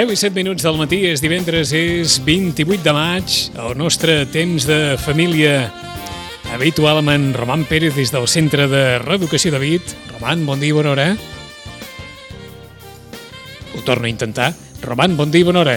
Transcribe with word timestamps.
10 0.00 0.14
i 0.14 0.16
7 0.16 0.32
minuts 0.32 0.64
del 0.64 0.78
matí, 0.80 1.02
és 1.10 1.20
divendres, 1.20 1.74
és 1.76 2.14
28 2.24 2.80
de 2.80 2.92
maig, 2.96 3.34
el 3.60 3.74
nostre 3.76 4.14
temps 4.32 4.64
de 4.64 4.96
família 4.96 5.66
habitual 6.54 7.02
amb 7.02 7.12
en 7.12 7.26
Roman 7.36 7.66
Pérez 7.68 7.92
des 7.98 8.08
del 8.08 8.24
Centre 8.24 8.64
de 8.70 8.96
Reeducació 9.02 9.52
de 9.52 9.60
Vit. 9.60 9.92
Roman, 10.14 10.46
bon 10.48 10.56
dia 10.56 10.72
i 10.72 10.78
bona 10.78 10.94
hora. 10.94 11.06
Ho 13.76 13.84
torno 13.84 14.08
a 14.08 14.14
intentar. 14.14 14.54
Roman, 14.80 15.20
bon 15.20 15.28
dia 15.36 15.44
i 15.44 15.48
bona 15.50 15.66
hora. 15.66 15.76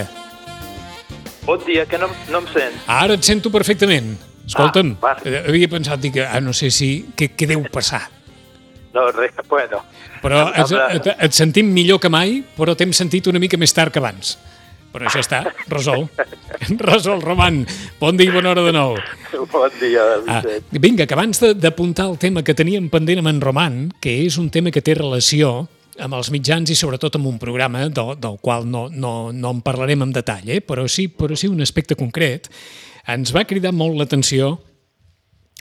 Bon 1.44 1.60
dia, 1.68 1.84
que 1.84 2.00
no, 2.00 2.08
no 2.32 2.46
em 2.46 2.52
sent. 2.56 2.80
Ara 2.88 3.20
et 3.20 3.28
sento 3.28 3.52
perfectament. 3.52 4.14
Escolta'm, 4.48 4.96
Ah, 5.04 5.18
eh, 5.28 5.44
havia 5.50 5.68
pensat, 5.68 6.00
dic, 6.00 6.24
ah, 6.24 6.40
no 6.40 6.56
sé 6.56 6.72
si... 6.72 6.94
Què, 7.12 7.34
què 7.36 7.52
deu 7.58 7.68
passar? 7.68 8.06
No, 8.94 9.08
res, 9.12 9.32
bueno. 9.50 9.80
Però 10.22 10.44
et, 10.54 10.72
et, 11.00 11.08
et 11.28 11.34
sentim 11.34 11.72
millor 11.74 12.00
que 12.00 12.10
mai, 12.14 12.44
però 12.58 12.76
t'hem 12.78 12.92
sentit 12.94 13.26
una 13.32 13.40
mica 13.42 13.58
més 13.58 13.74
tard 13.74 13.92
que 13.94 14.00
abans. 14.02 14.36
Però 14.94 15.08
això 15.10 15.24
està, 15.24 15.40
resol. 15.74 16.04
resol, 16.86 17.22
Roman. 17.26 17.64
Bon 18.00 18.14
dia 18.20 18.30
i 18.30 18.34
bona 18.36 18.52
hora 18.52 18.62
de 18.68 18.74
nou. 18.76 18.94
Bon 19.50 19.72
dia, 19.82 20.04
Ah, 20.28 20.42
Vicent. 20.44 20.68
vinga, 20.78 21.08
que 21.10 21.16
abans 21.18 21.40
de- 21.42 21.56
d'apuntar 21.58 22.06
el 22.12 22.20
tema 22.22 22.44
que 22.46 22.54
teníem 22.54 22.92
pendent 22.94 23.24
amb 23.24 23.32
en 23.34 23.42
Roman, 23.42 23.80
que 24.00 24.20
és 24.28 24.38
un 24.38 24.52
tema 24.54 24.70
que 24.70 24.84
té 24.86 24.94
relació 25.00 25.64
amb 25.98 26.14
els 26.18 26.30
mitjans 26.34 26.70
i 26.70 26.76
sobretot 26.78 27.18
amb 27.18 27.28
un 27.30 27.40
programa 27.42 27.88
del, 27.90 28.14
del 28.22 28.38
qual 28.42 28.70
no, 28.70 28.88
no, 28.90 29.32
no 29.34 29.52
en 29.58 29.60
parlarem 29.66 30.02
en 30.06 30.14
detall, 30.14 30.46
eh? 30.50 30.62
però, 30.62 30.86
sí, 30.90 31.08
però 31.10 31.36
sí 31.38 31.50
un 31.50 31.62
aspecte 31.62 31.98
concret, 31.98 32.48
ens 33.10 33.34
va 33.34 33.44
cridar 33.50 33.74
molt 33.74 33.98
l'atenció, 33.98 34.56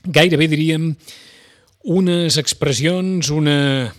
gairebé 0.05 0.49
diríem, 0.49 0.93
unes 1.83 2.39
expressions, 2.39 3.31
una, 3.31 3.93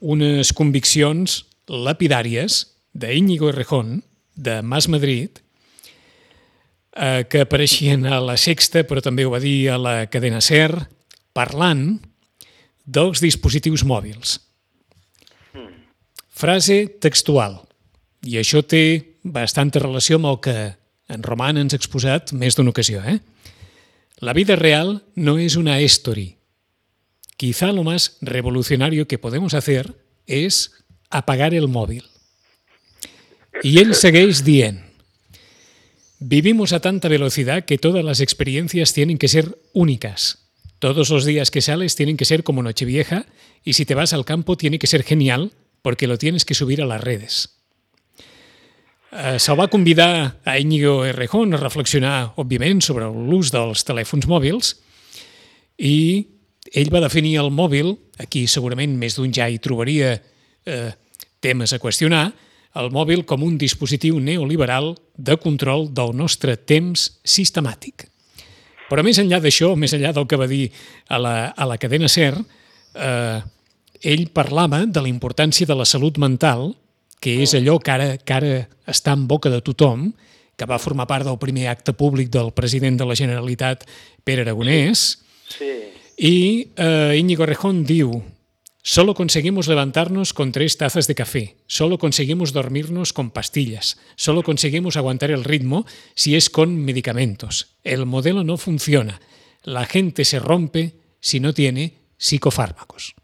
unes 0.00 0.52
conviccions 0.52 1.44
lapidàries 1.68 2.64
d'Íñigo 2.92 3.50
Errejón, 3.50 4.02
de 4.38 4.62
Mas 4.62 4.88
Madrid, 4.88 5.30
eh, 6.94 7.26
que 7.28 7.42
apareixien 7.42 8.06
a 8.06 8.20
la 8.22 8.36
Sexta, 8.38 8.84
però 8.86 9.02
també 9.02 9.26
ho 9.26 9.32
va 9.34 9.42
dir 9.42 9.70
a 9.74 9.78
la 9.78 9.96
cadena 10.06 10.40
SER, 10.40 10.86
parlant 11.34 11.98
dels 12.86 13.20
dispositius 13.20 13.84
mòbils. 13.84 14.38
Frase 16.38 16.86
textual. 17.02 17.58
I 18.22 18.38
això 18.38 18.62
té 18.62 19.18
bastanta 19.26 19.82
relació 19.82 20.20
amb 20.20 20.30
el 20.30 20.38
que 20.42 20.56
en 21.10 21.24
Roman 21.26 21.58
ens 21.58 21.74
ha 21.74 21.80
exposat 21.80 22.32
més 22.32 22.54
d'una 22.54 22.70
ocasió. 22.70 23.02
Eh? 23.02 23.18
La 24.22 24.34
vida 24.38 24.54
real 24.56 25.02
no 25.16 25.38
es 25.38 25.56
una 25.56 25.80
history. 25.82 26.37
Quizá 27.38 27.70
lo 27.72 27.84
más 27.84 28.18
revolucionario 28.20 29.06
que 29.06 29.16
podemos 29.16 29.54
hacer 29.54 29.94
es 30.26 30.72
apagar 31.08 31.54
el 31.54 31.68
móvil. 31.68 32.04
Y 33.62 33.78
él 33.78 33.94
segueix 33.94 34.44
dient 34.44 34.88
Vivimos 36.20 36.72
a 36.72 36.80
tanta 36.80 37.06
velocidad 37.06 37.64
que 37.64 37.78
todas 37.78 38.04
las 38.04 38.18
experiencias 38.18 38.92
tienen 38.92 39.18
que 39.18 39.28
ser 39.28 39.56
únicas. 39.72 40.48
Todos 40.80 41.10
los 41.10 41.24
días 41.24 41.52
que 41.52 41.60
sales 41.60 41.94
tienen 41.94 42.16
que 42.16 42.24
ser 42.24 42.42
como 42.42 42.60
Nochevieja 42.60 43.26
y 43.62 43.74
si 43.74 43.86
te 43.86 43.94
vas 43.94 44.12
al 44.12 44.24
campo 44.24 44.56
tiene 44.56 44.80
que 44.80 44.88
ser 44.88 45.04
genial 45.04 45.52
porque 45.80 46.08
lo 46.08 46.18
tienes 46.18 46.44
que 46.44 46.54
subir 46.54 46.82
a 46.82 46.86
las 46.86 47.00
redes. 47.00 47.54
Eh, 49.12 49.38
Se'l 49.38 49.58
va 49.58 49.70
convidar 49.70 50.40
a 50.44 50.58
Íñigo 50.58 51.04
Errejón 51.06 51.54
a 51.54 51.62
reflexionar, 51.62 52.34
òbviament, 52.34 52.82
sobre 52.82 53.06
l'ús 53.06 53.54
dels 53.54 53.86
telèfons 53.86 54.26
mòbils 54.26 54.74
i 55.78 56.26
ell 56.74 56.90
va 56.92 57.02
definir 57.04 57.38
el 57.40 57.50
mòbil, 57.54 57.94
aquí 58.20 58.46
segurament 58.50 58.96
més 58.98 59.16
d'un 59.16 59.32
ja 59.34 59.48
hi 59.48 59.58
trobaria 59.62 60.14
eh, 60.14 60.90
temes 61.40 61.72
a 61.72 61.80
qüestionar, 61.80 62.28
el 62.78 62.90
mòbil 62.94 63.24
com 63.26 63.42
un 63.46 63.56
dispositiu 63.58 64.18
neoliberal 64.20 64.92
de 65.16 65.36
control 65.40 65.88
del 65.94 66.14
nostre 66.16 66.56
temps 66.56 67.08
sistemàtic. 67.24 68.06
Però 68.88 69.04
més 69.04 69.18
enllà 69.20 69.40
d'això, 69.44 69.74
més 69.76 69.92
enllà 69.96 70.12
del 70.16 70.26
que 70.28 70.38
va 70.40 70.48
dir 70.48 70.68
a 71.08 71.18
la, 71.20 71.34
a 71.50 71.68
la 71.68 71.78
cadena 71.80 72.08
SER, 72.08 72.34
eh, 72.38 73.40
ell 73.98 74.28
parlava 74.32 74.84
de 74.86 75.02
la 75.02 75.10
importància 75.10 75.66
de 75.66 75.76
la 75.76 75.88
salut 75.88 76.20
mental, 76.22 76.70
que 77.18 77.34
és 77.42 77.52
allò 77.58 77.78
que 77.82 77.92
ara, 77.92 78.10
que 78.16 78.34
ara 78.34 78.52
està 78.86 79.16
en 79.16 79.26
boca 79.28 79.50
de 79.50 79.60
tothom, 79.64 80.12
que 80.58 80.66
va 80.66 80.78
formar 80.82 81.06
part 81.10 81.26
del 81.26 81.38
primer 81.38 81.68
acte 81.70 81.92
públic 81.94 82.30
del 82.34 82.52
president 82.54 82.98
de 82.98 83.06
la 83.06 83.16
Generalitat, 83.18 83.84
Pere 84.24 84.46
Aragonès, 84.46 85.18
Sí. 85.48 85.97
Y 86.18 86.72
eh, 86.76 87.14
Íñigo 87.16 87.46
Rejón 87.46 87.84
diu, 87.86 88.22
solo 88.82 89.14
conseguimos 89.14 89.68
levantarnos 89.68 90.34
con 90.34 90.50
tres 90.50 90.76
tazas 90.76 91.06
de 91.06 91.14
café, 91.14 91.56
solo 91.66 91.98
conseguimos 91.98 92.52
dormirnos 92.52 93.12
con 93.12 93.30
pastillas, 93.30 93.98
solo 94.16 94.42
conseguimos 94.42 94.96
aguantar 94.96 95.30
el 95.30 95.44
ritmo 95.44 95.86
si 96.14 96.34
es 96.34 96.50
con 96.50 96.74
medicamentos. 96.84 97.76
El 97.84 98.04
modelo 98.06 98.42
no 98.44 98.56
funciona. 98.56 99.20
La 99.62 99.84
gente 99.86 100.24
se 100.24 100.38
rompe 100.40 100.94
si 101.20 101.38
no 101.40 101.52
tiene 101.54 101.94
psicofármacos. 102.18 103.14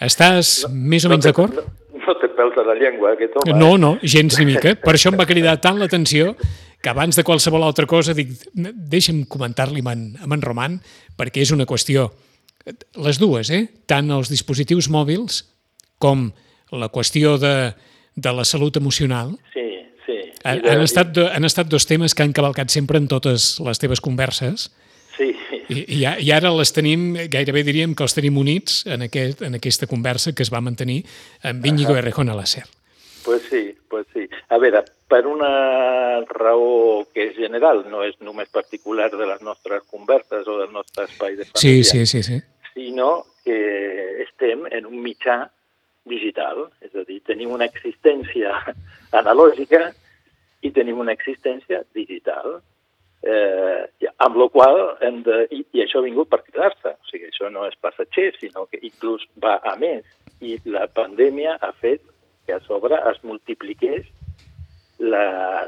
Estàs 0.00 0.64
més 0.72 1.04
o 1.04 1.10
menys 1.12 1.26
te- 1.26 1.28
d'acord? 1.30 1.54
No, 1.60 2.00
no 2.06 2.14
te 2.22 2.30
pèls 2.32 2.56
a 2.56 2.64
la 2.64 2.74
llengua, 2.78 3.12
aquest 3.12 3.34
home. 3.36 3.56
No, 3.58 3.74
no, 3.76 3.98
gens 4.02 4.38
ni 4.40 4.46
mica. 4.48 4.72
Per 4.80 4.94
això 4.96 5.12
em 5.12 5.18
va 5.20 5.26
cridar 5.28 5.58
tant 5.60 5.76
l'atenció 5.78 6.32
que 6.80 6.88
abans 6.88 7.16
de 7.16 7.24
qualsevol 7.24 7.62
altra 7.66 7.86
cosa 7.86 8.14
dic, 8.16 8.30
deixa'm 8.54 9.24
comentar-li 9.28 9.82
amb, 9.84 9.90
en, 9.92 10.04
amb 10.24 10.32
en 10.38 10.42
Roman, 10.42 10.78
perquè 11.18 11.42
és 11.44 11.50
una 11.52 11.66
qüestió, 11.68 12.08
les 13.04 13.18
dues, 13.20 13.50
eh? 13.50 13.66
tant 13.86 14.10
els 14.12 14.30
dispositius 14.32 14.88
mòbils 14.92 15.42
com 16.00 16.30
la 16.72 16.88
qüestió 16.88 17.36
de, 17.40 17.72
de 18.16 18.32
la 18.32 18.44
salut 18.44 18.76
emocional, 18.80 19.34
Sí, 19.52 19.66
sí. 20.06 20.18
Han, 20.44 20.62
de- 20.62 20.70
han, 20.72 20.80
estat, 20.86 21.18
han 21.34 21.44
estat 21.44 21.68
dos 21.68 21.84
temes 21.88 22.14
que 22.14 22.22
han 22.24 22.32
cavalcat 22.32 22.70
sempre 22.72 22.96
en 23.00 23.08
totes 23.08 23.58
les 23.60 23.78
teves 23.82 24.00
converses, 24.00 24.70
Sí, 25.18 25.34
i, 25.68 26.00
i 26.00 26.30
ara 26.32 26.48
les 26.56 26.72
tenim, 26.72 27.10
gairebé 27.28 27.60
diríem 27.66 27.92
que 27.94 28.02
els 28.06 28.14
tenim 28.16 28.38
units 28.40 28.86
en, 28.88 29.02
aquest, 29.04 29.42
en 29.44 29.58
aquesta 29.58 29.86
conversa 29.86 30.32
que 30.32 30.42
es 30.42 30.50
va 30.50 30.62
mantenir 30.64 31.02
amb 31.44 31.66
Íñigo 31.66 31.92
Errejón 31.94 32.30
a 32.32 32.34
la 32.38 32.46
SER. 32.46 32.64
pues 33.22 33.42
sí, 33.50 33.74
pues 33.90 34.06
sí. 34.14 34.28
A 34.48 34.56
veure, 34.62 34.84
per 35.10 35.26
una 35.26 36.22
raó 36.30 37.04
que 37.12 37.26
és 37.28 37.36
general, 37.36 37.82
no 37.90 38.04
és 38.06 38.16
només 38.24 38.48
particular 38.54 39.10
de 39.12 39.26
les 39.26 39.42
nostres 39.42 39.82
converses 39.90 40.46
o 40.48 40.56
del 40.62 40.72
nostre 40.72 41.04
espai 41.10 41.36
de 41.36 41.44
Sí, 41.50 41.52
família, 41.52 41.84
sí, 41.84 42.06
sí, 42.06 42.22
sí. 42.22 42.38
sinó 42.72 43.26
que 43.44 44.22
estem 44.22 44.64
en 44.70 44.86
un 44.86 45.02
mitjà 45.02 45.42
digital, 46.08 46.68
és 46.80 46.94
a 46.94 47.04
dir, 47.04 47.18
tenim 47.26 47.50
una 47.52 47.66
existència 47.68 48.54
analògica 49.20 49.90
i 50.62 50.70
tenim 50.76 51.00
una 51.02 51.12
existència 51.16 51.82
digital, 51.96 52.60
eh, 53.22 53.82
amb 54.22 54.36
la 54.36 54.48
qual 54.54 54.78
hem 55.04 55.22
de, 55.26 55.42
i, 55.50 55.64
i 55.74 55.82
això 55.82 56.00
ha 56.00 56.06
vingut 56.06 56.30
per 56.30 56.42
quedar-se, 56.46 56.94
o 56.94 57.10
sigui, 57.10 57.28
això 57.32 57.50
no 57.52 57.66
és 57.68 57.76
passatger, 57.82 58.30
sinó 58.38 58.66
que 58.70 58.80
inclús 58.86 59.26
va 59.42 59.58
a 59.64 59.74
més, 59.80 60.06
i 60.40 60.56
la 60.70 60.86
pandèmia 60.88 61.58
ha 61.60 61.72
fet 61.82 62.00
que 62.50 62.56
a 62.58 62.60
sobre 62.66 62.98
es 63.12 63.22
multipliqués 63.24 64.06
la, 64.98 65.66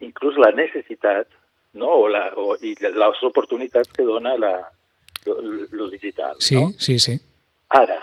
inclús 0.00 0.36
la 0.40 0.50
necessitat 0.56 1.28
no? 1.76 1.92
o, 1.92 2.08
la, 2.08 2.30
o 2.40 2.56
i 2.64 2.72
les 2.80 3.22
oportunitats 3.28 3.92
que 3.92 4.02
dona 4.08 4.32
la, 4.40 4.54
lo, 5.26 5.40
digital. 5.92 6.36
Sí, 6.40 6.56
no? 6.56 6.72
sí, 6.78 6.98
sí. 6.98 7.18
Ara, 7.76 8.00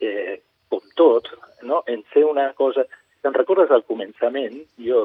eh, 0.00 0.42
com 0.68 0.80
tot, 0.98 1.30
no? 1.62 1.82
en 1.86 2.04
ser 2.12 2.24
una 2.28 2.52
cosa... 2.52 2.84
Te'n 3.24 3.32
recordes 3.32 3.70
al 3.72 3.80
començament, 3.88 4.58
jo, 4.84 4.98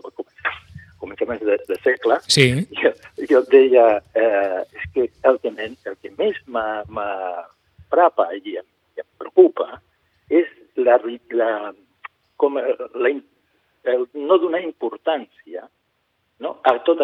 començaments 1.00 1.40
de, 1.48 1.56
de 1.70 1.76
segle, 1.80 2.18
Sí, 2.28 2.50
jo, 2.76 2.90
jo 3.30 3.40
deia 3.48 3.86
eh, 4.12 4.66
és 4.76 4.90
que 4.92 5.06
el 5.30 5.38
que, 5.40 5.54
men, 5.56 5.78
el 5.88 5.96
que 6.04 6.12
més 6.20 6.36
m'atrapa 6.52 8.26
i 8.36 8.58
em, 8.60 8.68
i 8.98 9.04
em 9.06 9.08
preocupa 9.22 9.80
és 10.30 10.50
la, 10.76 10.98
la, 11.32 11.50
com 12.36 12.60
la, 12.60 13.10
im- 13.14 13.24
el 13.88 14.04
no 14.20 14.38
donar 14.44 14.62
importància 14.68 15.64
no, 16.44 16.58
a 16.64 16.76
tot 16.88 17.00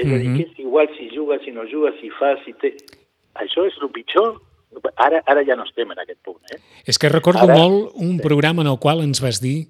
aquest 0.00 0.08
tema. 0.08 0.16
És 0.16 0.20
a 0.20 0.24
dir, 0.24 0.36
que 0.36 0.50
és 0.50 0.62
igual 0.64 0.88
si 0.96 1.08
jugues, 1.14 1.42
si 1.44 1.52
no 1.52 1.66
jugues, 1.70 1.94
si 2.00 2.10
fas, 2.18 2.38
si 2.44 2.54
té... 2.60 2.74
Això 3.40 3.66
és 3.68 3.76
el 3.80 3.90
pitjor. 3.94 4.40
Ara, 4.96 5.20
ara 5.26 5.42
ja 5.46 5.56
no 5.58 5.64
estem 5.66 5.90
en 5.90 5.98
aquest 5.98 6.20
punt. 6.22 6.38
Eh? 6.54 6.58
és 6.86 6.98
que 6.98 7.08
recordo 7.10 7.42
Ara- 7.42 7.56
molt 7.58 7.92
un 7.98 8.18
programa 8.22 8.62
en 8.62 8.68
el 8.70 8.78
qual 8.78 9.02
ens 9.02 9.20
vas 9.22 9.40
dir, 9.42 9.68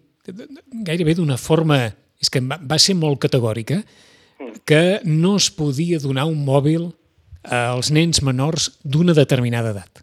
gairebé 0.84 1.14
d'una 1.16 1.38
forma, 1.40 1.94
és 2.20 2.28
que 2.30 2.40
va 2.40 2.78
ser 2.78 2.94
molt 2.94 3.18
categòrica, 3.20 3.80
que 4.68 5.00
no 5.04 5.36
es 5.36 5.50
podia 5.50 5.98
donar 5.98 6.26
un 6.28 6.44
mòbil 6.44 6.90
als 7.42 7.90
nens 7.92 8.20
menors 8.22 8.70
d'una 8.84 9.14
determinada 9.16 9.72
edat. 9.72 10.02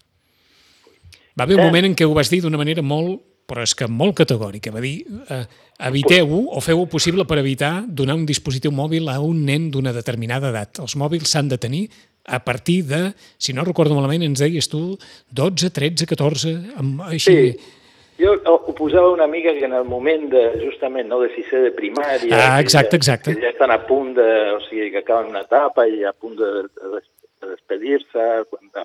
Va 1.38 1.46
haver 1.46 1.60
un 1.60 1.68
moment 1.68 1.86
en 1.86 1.96
què 1.96 2.06
ho 2.06 2.14
vas 2.18 2.32
dir 2.34 2.42
d'una 2.42 2.58
manera 2.58 2.82
molt, 2.82 3.22
però 3.48 3.62
és 3.64 3.76
que 3.78 3.88
molt 3.88 4.16
categòrica. 4.18 4.74
Va 4.74 4.82
dir, 4.82 5.06
eh, 5.30 5.46
eviteu-ho 5.78 6.48
o 6.58 6.62
feu-ho 6.64 6.88
possible 6.90 7.26
per 7.30 7.38
evitar 7.42 7.86
donar 7.88 8.18
un 8.18 8.26
dispositiu 8.26 8.74
mòbil 8.74 9.10
a 9.14 9.20
un 9.22 9.44
nen 9.46 9.70
d'una 9.72 9.94
determinada 9.94 10.50
edat. 10.50 10.82
Els 10.82 10.98
mòbils 10.98 11.30
s'han 11.30 11.52
de 11.52 11.60
tenir 11.62 11.88
a 12.28 12.44
partir 12.44 12.84
de, 12.84 13.14
si 13.38 13.54
no 13.54 13.64
recordo 13.64 13.96
malament, 13.96 14.26
ens 14.26 14.42
deies 14.44 14.68
tu, 14.68 14.98
12, 15.32 15.72
13, 15.72 16.08
14, 16.10 16.56
amb, 16.82 17.04
així... 17.08 17.34
Sí. 17.34 17.74
Jo 18.18 18.32
ho 18.50 18.74
posava 18.74 19.12
una 19.14 19.28
mica 19.30 19.52
que 19.54 19.68
en 19.68 19.76
el 19.78 19.84
moment 19.86 20.24
de, 20.32 20.42
justament, 20.64 21.06
no, 21.06 21.20
de 21.22 21.30
sisè 21.36 21.60
de 21.68 21.70
primària... 21.78 22.34
Ah, 22.34 22.56
exacte, 22.60 22.96
que, 22.96 23.04
exacte. 23.04 23.36
Que 23.36 23.46
ja 23.46 23.52
estan 23.54 23.70
a 23.70 23.78
punt 23.86 24.16
de... 24.18 24.26
O 24.56 24.64
sigui, 24.66 24.90
que 24.90 25.04
acaben 25.04 25.30
una 25.30 25.44
etapa 25.46 25.86
i 25.86 26.02
a 26.02 26.16
punt 26.18 26.34
de, 26.40 26.50
de, 26.66 26.90
de 26.96 27.04
despedir-se, 27.42 28.24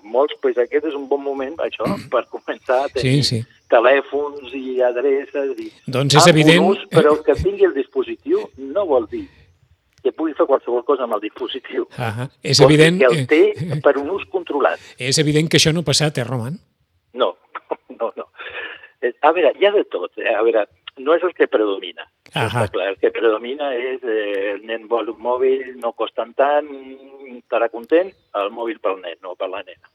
molts, 0.03 0.35
pues 0.41 0.57
aquest 0.57 0.85
és 0.89 0.95
un 0.97 1.07
bon 1.09 1.21
moment, 1.23 1.55
això, 1.65 1.87
per 2.11 2.25
començar 2.31 2.83
a 2.85 2.89
tenir 2.89 3.23
Sí, 3.23 3.39
sí. 3.41 3.61
telèfons 3.69 4.53
i 4.53 4.81
adreces 4.81 5.57
i... 5.59 5.71
Doncs 5.87 6.15
és 6.21 6.27
evident- 6.27 6.67
Ús, 6.69 6.83
però 6.91 7.15
que 7.23 7.33
tingui 7.39 7.65
el 7.65 7.73
dispositiu 7.73 8.45
no 8.57 8.85
vol 8.85 9.07
dir 9.09 9.25
que 10.03 10.11
pugui 10.11 10.33
fer 10.35 10.45
qualsevol 10.45 10.83
cosa 10.83 11.03
amb 11.05 11.13
el 11.15 11.21
dispositiu. 11.23 11.85
Ah, 11.97 12.27
és 12.43 12.59
Vol 12.59 12.67
evident, 12.73 12.97
Que 12.99 13.05
el 13.07 13.27
té 13.27 13.41
eh, 13.55 13.79
per 13.85 13.97
un 13.97 14.09
ús 14.11 14.25
controlat. 14.29 14.79
és 14.99 15.17
evident 15.17 15.47
que 15.49 15.57
això 15.57 15.71
no 15.73 15.79
ha 15.79 15.87
passat, 15.87 16.17
eh, 16.17 16.25
Roman? 16.27 16.57
No, 17.13 17.37
no, 17.99 18.11
no. 18.17 18.25
Eh, 19.01 19.13
A 19.21 19.31
veure, 19.31 19.53
hi 19.59 19.65
ha 19.65 19.71
de 19.71 19.83
tot. 19.85 20.11
Eh? 20.17 20.33
A 20.35 20.41
veure, 20.43 20.65
no 20.97 21.15
és 21.15 21.23
el 21.23 21.33
que 21.33 21.47
predomina. 21.47 22.05
Això 22.33 22.47
està 22.47 22.67
clar. 22.73 22.89
El 22.93 22.99
que 23.01 23.11
predomina 23.13 23.71
és 23.75 24.03
eh, 24.03 24.53
el 24.53 24.65
nen 24.69 24.87
vol 24.87 25.09
un 25.13 25.21
mòbil, 25.21 25.75
no 25.81 25.93
costen 25.97 26.33
tant, 26.37 26.69
estarà 27.37 27.69
content, 27.73 28.11
el 28.39 28.51
mòbil 28.53 28.79
pel 28.83 28.99
nen, 29.01 29.17
no 29.21 29.35
per 29.35 29.49
la 29.49 29.63
nena. 29.65 29.89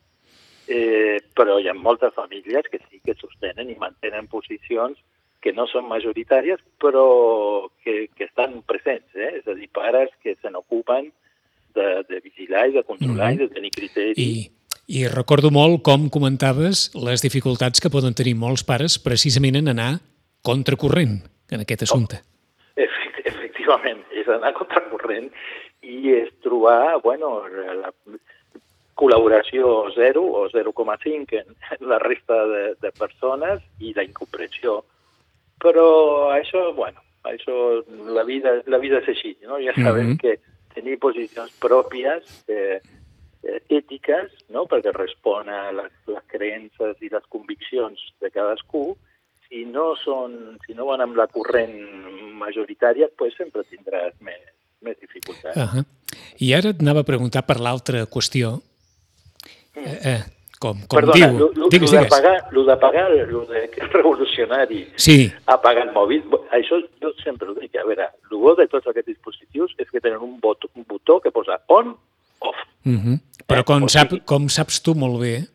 Eh, 0.68 1.16
però 1.34 1.56
hi 1.58 1.68
ha 1.70 1.74
moltes 1.74 2.12
famílies 2.14 2.66
que 2.70 2.80
sí 2.90 3.00
que 3.04 3.14
sostenen 3.16 3.70
i 3.70 3.78
mantenen 3.80 4.26
posicions 4.28 4.98
que 5.40 5.52
no 5.54 5.68
són 5.70 5.86
majoritàries, 5.88 6.58
però 6.82 7.70
que, 7.84 8.08
que 8.16 8.26
estan 8.26 8.60
presents, 8.66 9.08
eh? 9.14 9.38
és 9.38 9.46
a 9.46 9.54
dir, 9.54 9.68
pares 9.72 10.10
que 10.22 10.34
se 10.42 10.50
n'ocupen 10.50 11.12
de, 11.74 11.88
de 12.08 12.20
vigilar 12.24 12.66
i 12.68 12.74
de 12.74 12.82
controlar 12.82 13.32
Mhm. 13.32 13.34
i 13.34 13.38
de 13.44 13.48
tenir 13.54 13.70
criteri. 13.70 14.14
I, 14.18 14.50
I 14.88 15.06
recordo 15.08 15.50
molt 15.54 15.82
com 15.86 16.08
comentaves 16.10 16.90
les 16.94 17.22
dificultats 17.22 17.80
que 17.80 17.90
poden 17.90 18.14
tenir 18.14 18.34
molts 18.34 18.64
pares 18.64 18.98
precisament 18.98 19.56
en 19.56 19.68
anar 19.68 20.00
contracorrent 20.43 21.20
en 21.50 21.61
aquest 21.64 21.82
assumpte. 21.87 22.20
Efect 22.76 23.26
efectivament, 23.26 24.05
és 24.14 24.29
anar 24.29 24.52
contracorrent 24.56 25.31
i 25.82 26.12
és 26.14 26.29
trobar, 26.44 26.99
bueno, 27.02 27.43
la 27.49 27.93
col·laboració 28.99 29.90
0 29.94 30.23
o 30.23 30.46
0,5 30.50 31.38
en, 31.38 31.56
la 31.87 31.99
resta 32.02 32.38
de, 32.50 32.62
de 32.82 32.90
persones 32.99 33.62
i 33.79 33.93
la 33.94 34.05
incomprensió. 34.06 34.81
Però 35.62 36.31
això, 36.35 36.73
bueno, 36.75 37.02
això, 37.25 37.82
la 38.14 38.25
vida, 38.26 38.58
la 38.67 38.79
vida 38.82 38.99
és 39.02 39.08
així, 39.14 39.37
no? 39.46 39.58
Ja 39.62 39.75
sabem 39.79 40.14
Mhm. 40.14 40.19
que 40.19 40.38
tenir 40.75 40.99
posicions 40.99 41.50
pròpies, 41.61 42.44
eh, 42.49 42.81
eh, 43.43 43.61
ètiques, 43.69 44.31
no? 44.50 44.67
perquè 44.67 44.93
respon 44.94 45.49
a 45.49 45.73
les, 45.73 45.93
les 46.06 46.23
creences 46.26 46.96
i 47.00 47.08
les 47.08 47.25
conviccions 47.29 47.99
de 48.20 48.31
cadascú, 48.31 48.96
si 49.48 49.64
no, 49.64 49.94
són, 50.04 50.58
si 50.66 50.74
no 50.74 50.86
van 50.86 51.00
amb 51.00 51.16
la 51.16 51.26
corrent 51.26 51.74
majoritària, 52.38 53.08
pues 53.16 53.34
sempre 53.36 53.64
tindràs 53.68 54.14
més, 54.20 54.40
més 54.84 54.96
dificultats. 55.00 55.56
Uh 55.56 55.68
-huh. 55.74 55.84
I 56.38 56.54
ara 56.54 56.70
et 56.70 56.80
anava 56.80 57.00
a 57.00 57.04
preguntar 57.04 57.46
per 57.46 57.58
l'altra 57.60 58.06
qüestió. 58.06 58.60
Eh, 59.74 59.98
eh, 60.04 60.22
com 60.58 60.80
com 60.88 60.98
Perdona, 60.98 61.28
diu... 61.30 61.38
lo, 61.38 61.52
lo, 61.54 61.68
digues, 61.68 61.90
digues. 61.90 62.04
lo 62.50 62.64
d'apagar, 62.64 63.10
lo 63.30 63.44
de 63.46 63.68
que 63.70 63.84
és 63.84 63.92
revolucionari, 63.92 64.88
Sí, 64.96 65.32
apagar 65.46 65.86
el 65.86 65.92
mòbil, 65.94 66.24
això 66.50 66.80
jo 67.00 67.12
sempre 67.22 67.48
ho 67.48 67.54
dic, 67.54 67.76
a 67.76 67.84
veure, 67.86 68.08
el 68.30 68.36
bo 68.38 68.54
de 68.58 68.66
tots 68.66 68.86
aquests 68.86 69.06
dispositius 69.06 69.74
és 69.78 69.90
que 69.90 70.00
tenen 70.00 70.18
un 70.18 70.40
botó, 70.40 70.68
un 70.74 70.84
botó 70.88 71.20
que 71.20 71.30
posa 71.30 71.60
on, 71.68 71.94
off. 72.40 72.56
uh 72.84 72.90
-huh. 72.92 73.20
però 73.46 73.60
Eh, 73.60 73.64
com, 73.64 73.88
sap, 73.88 74.12
com 74.24 74.48
saps 74.48 74.82
tu 74.82 74.94
molt 74.94 75.20
bé, 75.20 75.46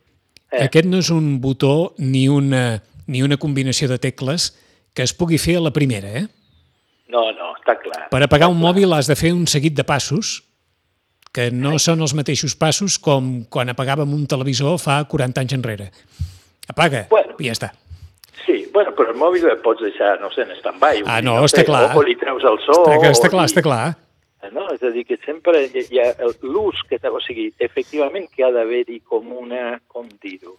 Eh. 0.52 0.64
aquest 0.64 0.86
no 0.86 0.98
és 0.98 1.10
un 1.10 1.42
botó 1.42 1.94
ni 1.98 2.28
una, 2.30 2.82
ni 3.08 3.22
una 3.24 3.38
combinació 3.38 3.88
de 3.92 3.98
tecles 4.00 4.52
que 4.94 5.04
es 5.04 5.14
pugui 5.14 5.38
fer 5.42 5.58
a 5.58 5.64
la 5.66 5.72
primera, 5.74 6.10
eh? 6.20 6.26
No, 7.14 7.26
no, 7.36 7.52
està 7.60 7.76
clar. 7.82 8.08
Per 8.10 8.22
apagar 8.26 8.50
un 8.50 8.60
mòbil 8.62 8.94
has 8.94 9.08
de 9.10 9.16
fer 9.20 9.34
un 9.34 9.46
seguit 9.48 9.74
de 9.78 9.84
passos 9.86 10.44
que 11.34 11.50
no 11.52 11.78
són 11.82 12.02
els 12.06 12.14
mateixos 12.14 12.54
passos 12.56 13.00
com 13.02 13.44
quan 13.50 13.70
apagàvem 13.74 14.12
un 14.14 14.28
televisor 14.30 14.78
fa 14.82 15.00
40 15.10 15.42
anys 15.42 15.56
enrere. 15.58 15.88
Apaga 16.70 17.08
Bueno. 17.10 17.34
i 17.40 17.50
ja 17.50 17.56
està. 17.58 17.72
Sí, 18.46 18.68
bueno, 18.74 18.92
però 18.96 19.12
el 19.14 19.18
mòbil 19.18 19.46
el 19.50 19.60
pots 19.64 19.82
deixar, 19.82 20.20
no 20.22 20.30
sé, 20.34 20.42
en 20.44 20.52
stand-by. 20.60 21.04
Ah, 21.08 21.22
no, 21.22 21.38
sé, 21.48 21.54
està 21.62 21.66
clar. 21.66 21.96
O, 21.98 22.02
li 22.04 22.16
treus 22.20 22.44
el 22.44 22.58
so. 22.66 22.76
Està, 22.92 23.10
està 23.12 23.30
clar, 23.32 23.46
li- 23.46 23.52
està 23.54 23.62
clar. 23.66 23.98
No? 24.52 24.66
És 24.74 24.82
a 24.84 24.90
dir, 24.92 25.06
que 25.08 25.16
sempre 25.26 25.62
hi 25.72 26.00
ha 26.04 26.10
l'ús 26.44 26.82
que... 26.90 27.00
O 27.08 27.22
sigui, 27.24 27.54
efectivament 27.64 28.28
que 28.36 28.44
ha 28.44 28.52
d'haver-hi 28.52 29.00
com 29.08 29.30
una, 29.40 29.80
com 29.88 30.10
dir-ho, 30.22 30.58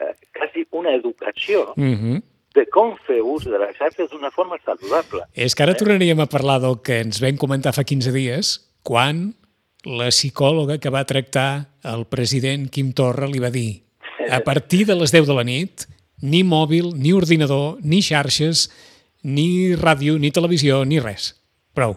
eh, 0.00 0.14
quasi 0.36 0.66
una 0.70 0.94
educació 0.94 1.72
Uh 1.76 1.94
-huh. 1.94 2.22
de 2.54 2.66
com 2.66 2.96
fer 3.06 3.20
ús 3.22 3.44
de 3.44 3.58
les 3.58 3.76
xarxes 3.76 4.10
d'una 4.10 4.30
forma 4.30 4.56
saludable. 4.64 5.22
És 5.34 5.54
que 5.54 5.62
ara 5.62 5.74
tornaríem 5.74 6.20
a 6.20 6.26
parlar 6.26 6.60
del 6.60 6.80
que 6.82 7.00
ens 7.00 7.20
vam 7.20 7.36
comentar 7.36 7.72
fa 7.72 7.84
15 7.84 8.12
dies, 8.12 8.70
quan 8.82 9.34
la 9.84 10.08
psicòloga 10.08 10.78
que 10.78 10.90
va 10.90 11.04
tractar 11.04 11.68
el 11.84 12.04
president 12.06 12.68
Quim 12.70 12.92
Torra 12.92 13.26
li 13.26 13.38
va 13.38 13.50
dir 13.50 13.82
a 14.30 14.40
partir 14.50 14.84
de 14.86 14.94
les 14.94 15.12
10 15.12 15.26
de 15.26 15.34
la 15.34 15.44
nit, 15.44 15.86
ni 16.22 16.42
mòbil, 16.44 16.92
ni 16.96 17.12
ordinador, 17.12 17.78
ni 17.82 18.02
xarxes, 18.02 18.68
ni 19.22 19.74
ràdio, 19.76 20.18
ni 20.18 20.30
televisió, 20.30 20.84
ni 20.84 20.98
res. 21.00 21.34
Prou. 21.74 21.92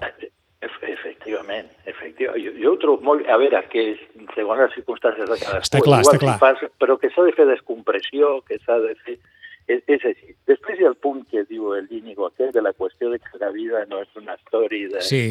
Ef- 0.62 0.80
Efectivament, 0.82 1.68
efectivament. 1.86 2.44
Jo, 2.46 2.52
jo 2.64 2.72
ho 2.74 2.78
trobo 2.78 3.02
molt... 3.04 3.26
A 3.30 3.38
veure, 3.38 3.62
que 3.72 3.92
és, 3.94 4.00
segons 4.36 4.60
les 4.62 4.74
circumstàncies 4.78 5.30
de 5.30 5.38
cadascú... 5.40 5.64
Està 5.68 5.80
clar, 5.84 6.02
igual 6.02 6.16
està 6.16 6.20
clar. 6.22 6.38
Fas, 6.42 6.64
però 6.82 6.98
que 7.02 7.10
s'ha 7.14 7.26
de 7.28 7.34
fer 7.38 7.46
descompressió, 7.50 8.40
que 8.48 8.60
s'ha 8.66 8.80
de 8.84 8.96
fer... 9.06 9.18
És, 9.68 9.80
és 9.88 10.04
així. 10.10 10.34
Després 10.50 10.80
hi 10.80 10.84
ha 10.84 10.90
el 10.92 10.98
punt 11.00 11.22
que 11.32 11.46
diu 11.48 11.72
el 11.78 11.86
Íñigo 11.90 12.26
aquest 12.28 12.52
de 12.56 12.62
la 12.62 12.74
qüestió 12.76 13.10
de 13.14 13.20
que 13.24 13.40
la 13.40 13.50
vida 13.54 13.86
no 13.88 14.02
és 14.04 14.10
una 14.20 14.36
story 14.42 14.88
de, 14.92 15.02
Sí. 15.02 15.22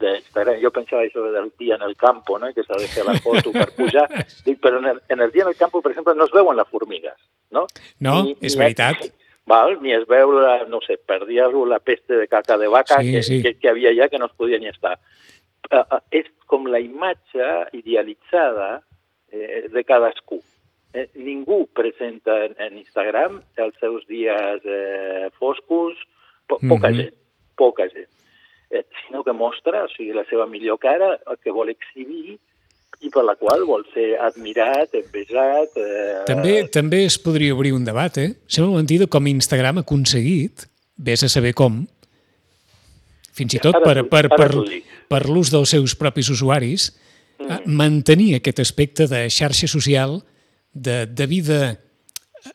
d'Instagram. 0.00 0.56
Jo 0.62 0.70
pensava 0.72 1.02
això 1.04 1.24
del 1.32 1.50
dia 1.58 1.76
en 1.76 1.82
el 1.82 1.94
campo, 1.96 2.38
no? 2.38 2.48
que 2.54 2.64
s'ha 2.64 2.78
de 2.80 2.88
fer 2.88 3.04
la 3.04 3.18
foto 3.20 3.52
per 3.52 3.68
pujar. 3.76 4.06
Dic, 4.46 4.58
però 4.64 4.80
en 4.80 4.90
el, 4.94 5.02
en 5.12 5.20
el 5.20 5.30
dia 5.32 5.44
en 5.44 5.52
el 5.52 5.56
campo, 5.60 5.82
per 5.82 5.92
exemple, 5.92 6.14
no 6.16 6.24
es 6.24 6.32
veuen 6.32 6.56
les 6.56 6.68
formigues, 6.72 7.16
no? 7.50 7.66
No, 8.00 8.16
és 8.40 8.56
veritat. 8.56 9.04
Val, 9.46 9.76
ni 9.80 9.92
es 9.94 10.02
veu, 10.10 10.32
la, 10.34 10.64
no 10.66 10.80
sé, 10.82 10.96
per 10.98 11.20
dir-ho, 11.26 11.66
la 11.70 11.78
peste 11.78 12.16
de 12.18 12.26
caca 12.26 12.56
de 12.58 12.66
vaca 12.66 12.96
Sí, 13.00 13.12
que, 13.12 13.22
sí. 13.22 13.42
que, 13.44 13.54
que 13.60 13.68
havia 13.70 13.92
allà 13.92 14.08
que 14.10 14.18
no 14.18 14.26
es 14.26 14.32
podia 14.34 14.58
ni 14.58 14.66
estar. 14.72 14.96
Uh, 15.70 15.82
uh, 15.82 16.00
és 16.14 16.26
com 16.46 16.66
la 16.70 16.78
imatge 16.78 17.46
idealitzada 17.74 18.82
eh, 19.32 19.66
de 19.72 19.82
cadascú. 19.84 20.38
Eh, 20.94 21.08
ningú 21.18 21.66
presenta 21.74 22.44
en, 22.46 22.54
en 22.62 22.78
Instagram 22.78 23.40
els 23.58 23.74
seus 23.82 24.06
dies 24.08 24.62
eh, 24.64 25.26
foscos, 25.38 25.98
po 26.46 26.60
poca 26.62 26.90
Mhm. 26.90 26.96
gent, 26.96 27.14
poca 27.56 27.88
gent. 27.90 28.08
Eh, 28.70 28.84
sinó 29.04 29.24
que 29.24 29.32
mostra 29.32 29.84
o 29.84 29.88
sigui, 29.88 30.12
la 30.14 30.24
seva 30.30 30.46
millor 30.46 30.78
cara, 30.78 31.18
el 31.26 31.38
que 31.42 31.50
vol 31.50 31.68
exhibir 31.70 32.38
i 33.02 33.10
per 33.10 33.24
la 33.26 33.34
qual 33.36 33.66
vol 33.66 33.84
ser 33.92 34.16
admirat, 34.22 34.94
envejat... 34.94 35.74
Eh, 35.76 36.22
També, 36.26 36.54
també 36.72 37.04
es 37.04 37.18
podria 37.18 37.54
obrir 37.54 37.74
un 37.76 37.84
debat, 37.84 38.16
eh? 38.18 38.30
Sembla 38.46 38.78
mentida 38.78 39.06
com 39.06 39.26
Instagram 39.26 39.82
ha 39.82 39.84
aconseguit, 39.84 40.64
vés 40.96 41.22
a 41.26 41.28
saber 41.28 41.52
com, 41.52 41.82
fins 43.36 43.58
i 43.58 43.60
tot 43.60 43.76
Ara 43.76 43.84
per, 43.84 44.06
per, 44.08 44.28
per, 44.32 44.48
dic. 44.64 44.86
Per 45.08 45.24
l'ús 45.28 45.50
dels 45.54 45.70
seus 45.74 45.94
propis 45.98 46.28
usuaris, 46.32 46.90
eh, 47.40 47.60
mantenir 47.66 48.34
aquest 48.38 48.60
aspecte 48.64 49.06
de 49.10 49.26
xarxa 49.30 49.68
social, 49.70 50.20
de, 50.72 51.06
de 51.06 51.26
vida 51.26 51.60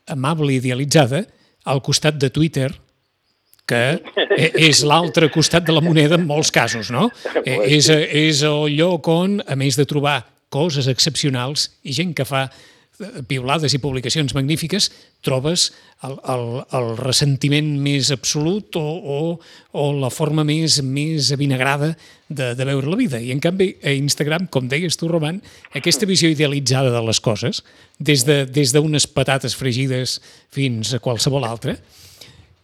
amable 0.08 0.54
i 0.54 0.60
idealitzada, 0.62 1.26
al 1.66 1.82
costat 1.82 2.18
de 2.18 2.30
Twitter, 2.34 2.70
que 3.68 4.02
e- 4.38 4.52
és 4.68 4.84
l'altre 4.88 5.30
costat 5.34 5.66
de 5.68 5.74
la 5.76 5.82
moneda 5.82 6.18
en 6.18 6.26
molts 6.28 6.52
casos, 6.52 6.90
no? 6.94 7.10
Eh, 7.46 7.58
És, 7.78 7.90
és 7.90 8.44
el 8.48 8.76
lloc 8.78 9.08
on, 9.10 9.40
a 9.48 9.56
més 9.56 9.78
de 9.80 9.86
trobar 9.90 10.20
coses 10.52 10.88
excepcionals 10.92 11.70
i 11.88 11.94
gent 11.96 12.12
que 12.14 12.26
fa 12.28 12.50
piulades 13.28 13.74
i 13.74 13.80
publicacions 13.82 14.34
magnífiques, 14.38 14.90
trobes 15.26 15.70
el, 16.08 16.16
el, 16.34 16.44
el 16.78 16.90
ressentiment 17.00 17.70
més 17.82 18.10
absolut 18.14 18.76
o, 18.80 18.84
o, 18.84 19.20
o 19.78 19.86
la 20.00 20.10
forma 20.14 20.44
més, 20.48 20.80
més 20.84 21.32
avinagrada 21.36 21.92
de, 22.30 22.52
de 22.58 22.68
veure 22.70 22.90
la 22.92 23.00
vida. 23.00 23.20
I 23.22 23.32
en 23.36 23.42
canvi 23.44 23.72
a 23.84 23.94
Instagram, 23.98 24.48
com 24.54 24.68
deies 24.72 24.98
tu, 25.00 25.10
Roman, 25.12 25.42
aquesta 25.78 26.08
visió 26.10 26.30
idealitzada 26.32 26.92
de 26.94 27.02
les 27.08 27.20
coses, 27.24 27.64
des 28.00 28.26
de- 28.28 28.46
des 28.50 28.74
d'unes 28.76 29.06
de, 29.08 29.14
patates 29.14 29.56
fregides 29.58 30.20
fins 30.54 30.94
a 30.94 31.00
qualsevol 31.04 31.46
altra, 31.46 31.78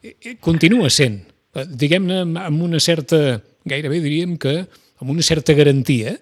eh, 0.04 0.36
continua 0.40 0.90
sent, 0.94 1.22
eh, 1.56 1.66
diguem-ne, 1.68 2.24
amb 2.46 2.62
una 2.64 2.80
certa, 2.80 3.42
gairebé 3.68 4.00
diríem 4.04 4.38
que 4.38 4.60
amb 5.02 5.12
una 5.14 5.22
certa 5.26 5.54
garantia 5.54 6.16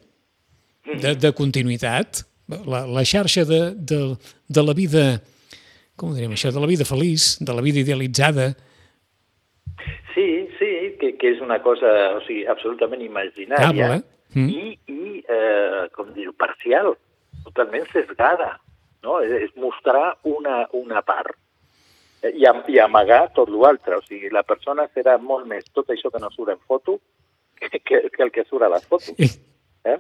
de, 1.02 1.16
de 1.16 1.32
continuïtat, 1.34 2.24
la, 2.48 2.86
la 2.86 3.04
xarxa 3.06 3.46
de, 3.48 3.62
de, 3.76 4.00
de 4.48 4.64
la 4.64 4.76
vida, 4.78 5.06
com 5.96 6.14
diríem 6.14 6.36
això, 6.36 6.52
de 6.54 6.62
la 6.62 6.70
vida 6.70 6.88
feliç, 6.88 7.36
de 7.42 7.54
la 7.56 7.64
vida 7.66 7.82
idealitzada, 7.82 8.54
Sí, 10.16 10.48
sí, 10.58 10.96
que, 10.98 11.18
que 11.20 11.34
és 11.34 11.42
una 11.44 11.58
cosa 11.60 11.90
o 12.16 12.22
sigui, 12.24 12.46
absolutament 12.48 13.02
imaginària 13.04 13.90
Cable, 13.92 13.98
mm. 14.32 14.46
i, 14.48 14.70
i 14.88 15.18
eh, 15.28 15.82
com 15.92 16.14
dir 16.16 16.30
parcial, 16.40 16.94
totalment 17.44 17.84
sesgada. 17.92 18.54
No? 19.04 19.20
És, 19.22 19.50
és 19.50 19.58
mostrar 19.60 20.16
una, 20.24 20.64
una 20.74 21.04
part. 21.06 21.36
i, 22.26 22.48
i 22.74 22.80
amagar 22.82 23.28
tot 23.36 23.52
l'altre. 23.52 24.00
O 24.00 24.06
sigui, 24.08 24.32
la 24.34 24.46
persona 24.48 24.88
serà 24.96 25.20
molt 25.22 25.46
més 25.52 25.68
tot 25.76 25.92
això 25.94 26.10
que 26.10 26.22
no 26.24 26.32
surt 26.34 26.56
en 26.56 26.64
foto 26.64 26.98
que, 27.60 27.70
que, 27.78 28.00
que 28.10 28.24
el 28.24 28.32
que 28.32 28.48
surt 28.48 28.66
a 28.66 28.72
les 28.72 28.88
fotos. 28.88 29.36
Eh? 29.86 30.00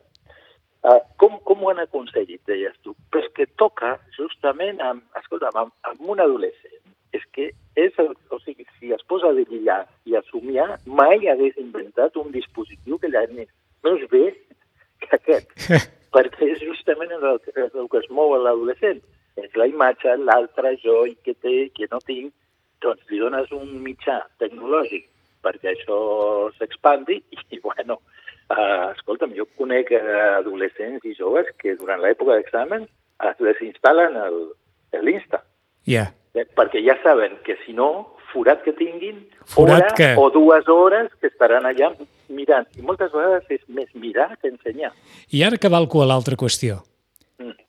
Uh, 0.85 0.99
com, 1.17 1.39
com 1.47 1.63
ho 1.63 1.71
han 1.71 1.81
aconseguit, 1.81 2.43
deies 2.45 2.75
tu? 2.85 2.93
Però 3.09 3.23
és 3.23 3.31
que 3.33 3.47
toca 3.57 3.95
justament 4.13 4.81
amb, 4.85 5.01
escolta'm, 5.17 5.57
amb, 5.63 5.73
amb 5.89 6.11
un 6.13 6.21
adolescent. 6.21 6.81
És 7.15 7.23
que 7.33 7.47
és, 7.79 7.95
el, 8.03 8.11
o 8.29 8.39
sigui, 8.43 8.67
si 8.77 8.91
es 8.93 9.01
posa 9.09 9.31
de 9.33 9.47
lillar 9.49 9.81
i 10.05 10.17
a 10.19 10.21
somiar, 10.29 10.75
mai 10.85 11.25
hagués 11.31 11.57
inventat 11.61 12.19
un 12.21 12.29
dispositiu 12.35 12.99
que 13.01 13.09
allà 13.09 13.25
més, 13.33 13.49
més 13.87 14.05
bé 14.11 14.27
que 15.01 15.17
aquest. 15.17 15.55
perquè 16.15 16.47
és 16.53 16.61
justament 16.63 17.11
el, 17.17 17.25
el 17.65 17.89
que 17.91 17.99
es 17.99 18.07
mou 18.13 18.35
a 18.35 18.39
l'adolescent 18.39 19.01
és 19.41 19.57
la 19.59 19.67
imatge, 19.67 20.13
l'altre 20.23 20.75
jo 20.83 21.01
i 21.09 21.15
que 21.25 21.33
té, 21.43 21.55
que 21.75 21.89
no 21.91 21.99
tinc, 22.07 22.31
doncs 22.83 23.03
li 23.09 23.19
dones 23.19 23.51
un 23.55 23.73
mitjà 23.83 24.21
tecnològic 24.39 25.09
perquè 25.45 25.73
això 25.73 25.97
s'expandi 26.55 27.19
i, 27.19 27.59
bueno, 27.61 27.99
escolta'm, 29.25 29.35
jo 29.35 29.45
conec 29.57 29.91
adolescents 30.39 31.05
i 31.05 31.15
joves 31.15 31.47
que 31.57 31.75
durant 31.75 32.01
l'època 32.01 32.35
d'examen 32.37 32.85
es 32.85 33.37
desinstal·len 33.39 34.17
l'Insta. 35.01 35.43
Yeah. 35.85 36.13
Eh, 36.33 36.45
perquè 36.45 36.81
ja 36.83 36.97
saben 37.03 37.37
que 37.45 37.57
si 37.65 37.73
no, 37.73 38.17
forat 38.33 38.63
que 38.63 38.73
tinguin, 38.73 39.27
forat 39.45 39.83
hora 39.83 39.95
que... 39.95 40.15
o 40.17 40.29
dues 40.29 40.67
hores 40.67 41.11
que 41.19 41.27
estaran 41.27 41.65
allà 41.65 41.93
mirant. 42.29 42.67
I 42.75 42.81
moltes 42.81 43.11
vegades 43.11 43.45
és 43.49 43.61
més 43.67 43.89
mirar 43.93 44.35
que 44.41 44.49
ensenyar. 44.49 44.91
I 45.31 45.43
ara 45.43 45.57
que 45.57 45.69
valco 45.69 46.01
a 46.01 46.09
l'altra 46.09 46.35
qüestió 46.35 46.83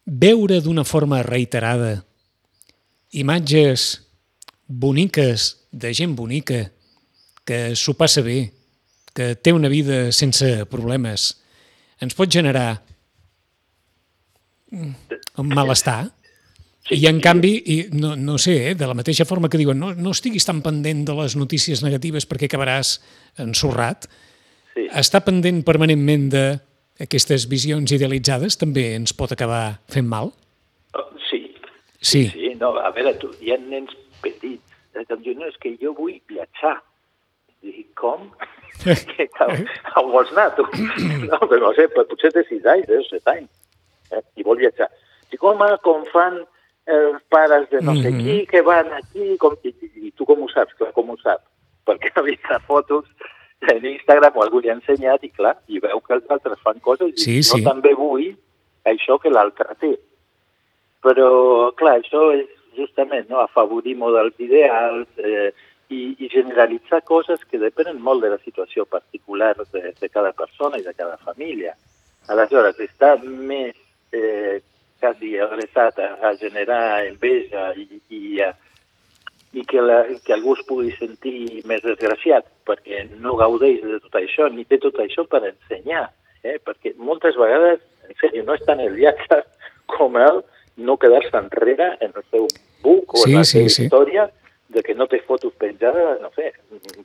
veure 0.06 0.60
d'una 0.62 0.84
forma 0.86 1.24
reiterada 1.26 2.04
imatges 3.10 4.06
boniques 4.66 5.66
de 5.72 5.90
gent 5.94 6.14
bonica 6.14 6.70
que 7.46 7.74
s'ho 7.74 7.94
passa 7.98 8.22
bé, 8.22 8.52
que 9.14 9.34
té 9.34 9.52
una 9.54 9.70
vida 9.70 10.12
sense 10.12 10.66
problemes, 10.70 11.34
ens 12.02 12.16
pot 12.16 12.30
generar 12.32 12.82
un 14.72 15.52
malestar? 15.52 16.04
I 16.94 17.08
en 17.10 17.18
canvi, 17.18 17.50
i 17.66 17.76
no, 17.98 18.12
no 18.14 18.36
sé, 18.38 18.54
eh, 18.70 18.74
de 18.78 18.86
la 18.86 18.94
mateixa 18.94 19.26
forma 19.26 19.48
que 19.50 19.58
diuen 19.58 19.78
no, 19.80 19.90
no 19.98 20.12
estiguis 20.14 20.46
tan 20.46 20.60
pendent 20.62 21.02
de 21.08 21.16
les 21.18 21.34
notícies 21.34 21.82
negatives 21.82 22.28
perquè 22.30 22.46
acabaràs 22.46 23.00
ensorrat, 23.42 24.06
sí. 24.74 24.86
està 24.94 25.24
pendent 25.26 25.64
permanentment 25.66 26.28
de 26.30 26.44
aquestes 27.02 27.48
visions 27.50 27.90
idealitzades 27.92 28.56
també 28.60 28.92
ens 28.94 29.16
pot 29.18 29.34
acabar 29.34 29.80
fent 29.92 30.06
mal? 30.06 30.30
Oh, 30.94 31.08
sí. 31.26 31.42
Sí. 31.98 32.22
Sí, 32.30 32.52
no, 32.60 32.76
a 32.78 32.92
veure, 32.94 33.16
tu, 33.18 33.32
hi 33.42 33.50
ha 33.50 33.58
nens 33.58 33.90
petits 34.22 34.62
que 34.94 35.12
em 35.12 35.24
diuen, 35.24 35.42
no, 35.42 35.50
és 35.50 35.58
que 35.60 35.74
jo 35.82 35.92
vull 35.96 36.16
viatjar. 36.30 36.78
Dic, 37.66 37.88
com? 37.98 38.28
que, 38.84 39.26
on 39.98 40.10
vols 40.12 40.30
anar, 40.34 40.52
tu? 40.54 40.66
no, 41.26 41.38
però 41.42 41.62
no 41.64 41.72
sé, 41.74 41.88
potser 41.96 42.30
té 42.34 42.44
6 42.46 42.68
anys, 42.74 42.90
10 42.92 43.08
7 43.14 43.32
anys, 43.32 43.50
eh? 44.12 44.22
i 44.38 44.46
vol 44.46 44.60
viatjar. 44.60 44.88
Dic, 45.32 45.42
home, 45.42 45.70
com 45.86 46.04
fan 46.12 46.44
els 46.86 47.22
pares 47.34 47.66
de 47.72 47.80
no 47.82 47.96
sé 47.98 48.10
mm 48.10 48.18
-hmm. 48.18 48.22
qui, 48.22 48.46
que 48.46 48.62
van 48.62 48.92
aquí, 48.92 49.36
com, 49.42 49.56
i, 49.62 49.74
i, 49.82 50.06
i 50.06 50.10
tu 50.12 50.24
com 50.24 50.42
ho 50.42 50.48
saps? 50.48 50.74
Clar, 50.78 50.92
com 50.92 51.10
ho 51.10 51.16
saps? 51.18 51.42
Perquè 51.86 52.12
ha 52.14 52.22
vist 52.22 52.46
fotos 52.66 53.04
en 53.60 53.84
Instagram 53.84 54.36
o 54.36 54.42
algú 54.42 54.60
li 54.60 54.70
ha 54.70 54.76
ensenyat 54.78 55.24
i 55.24 55.30
clar, 55.30 55.56
i 55.66 55.80
veu 55.80 56.00
que 56.00 56.14
els 56.14 56.30
altres 56.30 56.60
fan 56.62 56.78
coses 56.80 57.10
i 57.10 57.18
sí, 57.18 57.36
jo 57.42 57.58
sí. 57.58 57.64
també 57.64 57.94
vull 57.94 58.34
això 58.84 59.18
que 59.18 59.30
l'altre 59.30 59.74
té. 59.80 59.96
Però, 61.02 61.72
clar, 61.78 61.98
això 62.00 62.32
és 62.36 62.46
justament 62.76 63.28
no, 63.28 63.40
afavorir 63.40 63.96
models 63.96 64.38
ideals 64.38 65.08
eh, 65.18 65.50
i, 65.88 66.16
i 66.18 66.28
generalitzar 66.32 67.02
coses 67.06 67.42
que 67.50 67.60
depenen 67.62 68.00
molt 68.02 68.24
de 68.24 68.32
la 68.34 68.38
situació 68.42 68.86
particular 68.90 69.54
de, 69.72 69.92
de 70.00 70.08
cada 70.08 70.32
persona 70.32 70.80
i 70.80 70.84
de 70.86 70.94
cada 70.94 71.16
família. 71.22 71.76
Aleshores, 72.32 72.78
està 72.82 73.14
més 73.22 73.76
eh, 74.12 74.62
quasi 75.00 75.36
adreçat 75.38 75.98
a, 76.02 76.12
a 76.30 76.32
generar 76.40 77.04
enveja 77.06 77.70
i, 77.78 78.00
i 78.10 78.40
a, 78.42 78.52
i 79.56 79.64
que, 79.64 79.80
la, 79.80 80.02
que 80.24 80.34
algú 80.34 80.56
es 80.56 80.64
pugui 80.68 80.92
sentir 80.98 81.62
més 81.68 81.84
desgraciat 81.84 82.48
perquè 82.68 83.04
no 83.22 83.36
gaudeix 83.38 83.84
de 83.84 84.00
tot 84.04 84.18
això, 84.18 84.50
ni 84.50 84.66
té 84.66 84.80
tot 84.82 84.98
això 85.02 85.24
per 85.30 85.44
ensenyar, 85.46 86.08
eh? 86.42 86.58
perquè 86.64 86.96
moltes 86.98 87.38
vegades, 87.38 87.84
en 88.06 88.18
sèrio, 88.20 88.44
no 88.48 88.56
és 88.58 88.66
tant 88.66 88.82
el 88.82 88.98
viatge 88.98 89.42
com 89.94 90.18
el 90.20 90.42
no 90.76 90.98
quedar-se 91.00 91.38
enrere 91.38 91.94
en 92.04 92.12
el 92.12 92.26
seu 92.32 92.50
buc 92.82 93.14
o 93.14 93.22
sí, 93.22 93.30
en 93.30 93.38
la 93.38 93.46
sí, 93.46 93.62
seva 93.62 93.72
sí. 93.76 93.86
història 93.86 94.26
de 94.68 94.82
que 94.82 94.94
no 94.94 95.06
té 95.06 95.20
fotos 95.26 95.54
penjades, 95.58 96.20
no 96.22 96.30
sé, 96.34 96.52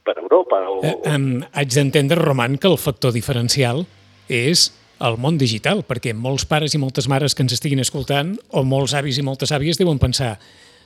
per 0.06 0.18
Europa. 0.18 0.62
O... 0.70 0.82
Eh, 0.84 0.96
um, 1.14 1.42
haig 1.54 1.74
d'entendre, 1.74 2.20
Roman, 2.20 2.58
que 2.58 2.70
el 2.72 2.80
factor 2.82 3.14
diferencial 3.14 3.86
és 4.32 4.70
el 5.02 5.18
món 5.22 5.38
digital, 5.42 5.84
perquè 5.88 6.14
molts 6.14 6.46
pares 6.50 6.76
i 6.78 6.82
moltes 6.82 7.08
mares 7.10 7.36
que 7.36 7.46
ens 7.46 7.56
estiguin 7.58 7.82
escoltant, 7.82 8.36
o 8.54 8.66
molts 8.68 8.94
avis 8.98 9.18
i 9.18 9.26
moltes 9.26 9.54
àvies, 9.54 9.80
deuen 9.82 10.02
pensar 10.02 10.36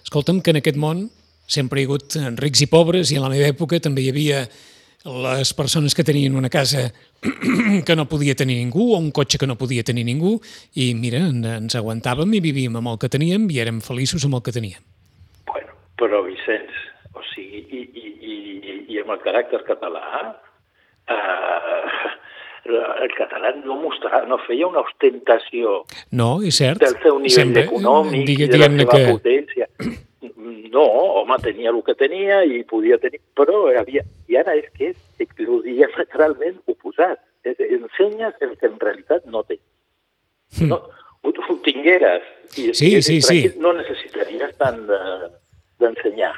escolta'm, 0.06 0.42
que 0.42 0.54
en 0.54 0.62
aquest 0.62 0.80
món 0.80 1.08
sempre 1.48 1.82
hi 1.82 1.86
ha 1.86 1.92
hagut 1.92 2.16
rics 2.40 2.64
i 2.66 2.70
pobres 2.72 3.12
i 3.12 3.20
en 3.20 3.26
la 3.26 3.30
meva 3.30 3.50
època 3.52 3.80
també 3.82 4.06
hi 4.06 4.10
havia 4.14 4.46
les 5.06 5.52
persones 5.54 5.94
que 5.94 6.04
tenien 6.04 6.36
una 6.36 6.50
casa 6.50 6.88
que 7.86 7.96
no 7.96 8.08
podia 8.10 8.34
tenir 8.36 8.58
ningú 8.58 8.96
o 8.96 8.98
un 8.98 9.12
cotxe 9.12 9.38
que 9.38 9.46
no 9.46 9.58
podia 9.58 9.84
tenir 9.86 10.06
ningú 10.08 10.40
i 10.74 10.94
mira, 10.98 11.22
ens 11.30 11.78
aguantàvem 11.78 12.34
i 12.34 12.42
vivíem 12.42 12.82
amb 12.82 12.96
el 12.96 12.98
que 12.98 13.12
teníem 13.14 13.46
i 13.54 13.62
érem 13.62 13.82
feliços 13.86 14.26
amb 14.26 14.40
el 14.40 14.46
que 14.46 14.56
teníem. 14.56 14.82
Però 16.00 16.22
Vicenç, 16.26 16.72
o 17.16 17.22
sigui, 17.34 17.62
i, 17.72 17.82
i, 17.96 18.08
i, 18.32 18.74
i 18.96 19.00
amb 19.00 19.14
el 19.16 19.22
caràcter 19.24 19.62
català, 19.68 20.02
eh, 21.08 22.10
el 22.66 23.14
català 23.16 23.54
no 23.62 23.78
mostrava, 23.84 24.26
no 24.28 24.40
feia 24.48 24.68
una 24.68 24.82
ostentació 24.84 25.84
no, 26.18 26.30
és 26.44 26.58
cert. 26.58 26.82
del 26.82 26.98
seu 27.04 27.20
nivell 27.22 27.36
Sempre, 27.38 27.64
econòmic 27.70 28.26
digue, 28.28 28.48
i 28.50 28.52
de 28.52 28.60
la 28.60 28.72
seva 28.74 28.98
que... 28.98 29.14
potència. 29.14 29.70
No, 30.76 30.84
home, 31.22 31.38
tenia 31.46 31.72
el 31.72 31.78
que 31.86 31.94
tenia 31.96 32.42
i 32.44 32.64
podia 32.68 32.98
tenir, 33.00 33.22
però 33.38 33.62
havia... 33.80 34.02
I 34.28 34.36
ara 34.42 34.58
és 34.60 34.68
que 34.76 34.90
és 34.92 35.40
el 35.46 35.62
diametralment 35.64 36.58
oposat. 36.74 37.22
Ensenyes 37.46 38.36
el 38.44 38.56
que 38.60 38.68
en 38.68 38.76
realitat 38.82 39.24
no 39.32 39.46
té. 39.48 39.60
Hm. 40.58 40.68
No, 40.74 40.82
ho, 41.24 41.32
ho 41.32 41.56
tingueres 41.64 42.26
i 42.58 42.74
Sí, 42.74 42.90
sí, 43.06 43.22
sí. 43.22 43.40
no 43.62 43.72
necessitaries 43.78 44.58
tant 44.60 44.84
de- 44.90 45.30
d'ensenyar, 45.86 46.34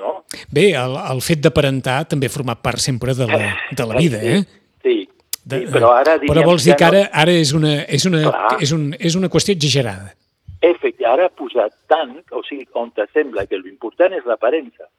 no? 0.00 0.20
Bé, 0.52 0.70
el, 0.78 0.96
el 1.00 1.24
fet 1.24 1.42
d'aparentar 1.44 2.04
també 2.12 2.30
ha 2.30 2.36
format 2.36 2.60
part 2.62 2.82
sempre 2.82 3.16
de 3.16 3.26
la, 3.30 3.54
de 3.72 3.88
la 3.88 3.96
vida, 3.98 4.20
eh? 4.22 4.44
Sí, 4.84 5.02
De, 5.40 5.62
sí 5.64 5.72
però 5.72 5.92
ara 5.96 6.18
però 6.20 6.34
diríem 6.34 6.48
vols 6.50 6.66
dir 6.68 6.76
que 6.76 6.86
ara, 6.86 7.04
ara 7.22 7.32
és, 7.32 7.52
una, 7.56 7.80
és, 7.88 8.04
una, 8.08 8.22
Clar. 8.28 8.56
és, 8.60 8.72
un, 8.76 8.90
és 8.98 9.16
una 9.16 9.30
qüestió 9.32 9.56
exagerada. 9.56 10.12
Efecte, 10.60 11.06
ara 11.08 11.30
ha 11.30 11.32
pujat 11.32 11.72
tant, 11.88 12.18
o 12.36 12.42
sigui, 12.44 12.66
on 12.76 12.92
sembla 13.14 13.46
que 13.48 13.58
l'important 13.58 14.12
és 14.12 14.26
l'aparença. 14.28 14.90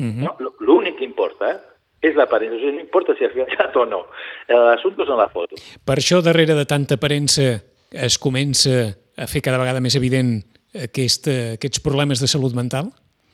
Uh 0.00 0.06
-huh. 0.06 0.24
No? 0.24 0.36
L'únic 0.60 0.96
que 0.98 1.04
importa 1.04 1.50
eh, 1.50 1.60
és 2.08 2.16
l'aparença, 2.16 2.56
o 2.56 2.58
sigui, 2.58 2.72
no 2.72 2.80
importa 2.80 3.14
si 3.14 3.24
has 3.24 3.34
viatjat 3.34 3.76
o 3.76 3.84
no. 3.84 4.06
L'assumpte 4.48 5.04
són 5.04 5.18
la 5.18 5.28
foto. 5.28 5.54
Per 5.84 5.96
això, 5.96 6.22
darrere 6.22 6.54
de 6.54 6.64
tanta 6.64 6.94
aparença, 6.94 7.62
es 7.90 8.18
comença 8.18 8.96
a 9.16 9.26
fer 9.26 9.42
cada 9.42 9.58
vegada 9.58 9.80
més 9.80 9.94
evident 9.94 10.42
aquest, 10.74 11.28
aquests 11.28 11.80
problemes 11.80 12.20
de 12.20 12.28
salut 12.30 12.54
mental? 12.54 12.92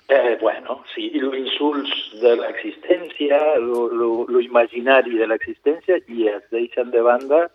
Eh, 0.09 0.37
bueno, 0.41 0.83
sí, 0.95 1.11
i 1.13 1.21
l'insults 1.21 1.93
de 2.23 2.35
l'existència, 2.41 3.39
lo 3.61 4.41
imaginari 4.41 5.19
de 5.19 5.27
l'existència, 5.29 6.01
i 6.09 6.29
es 6.33 6.43
deixen 6.51 6.91
de 6.91 7.03
banda 7.05 7.47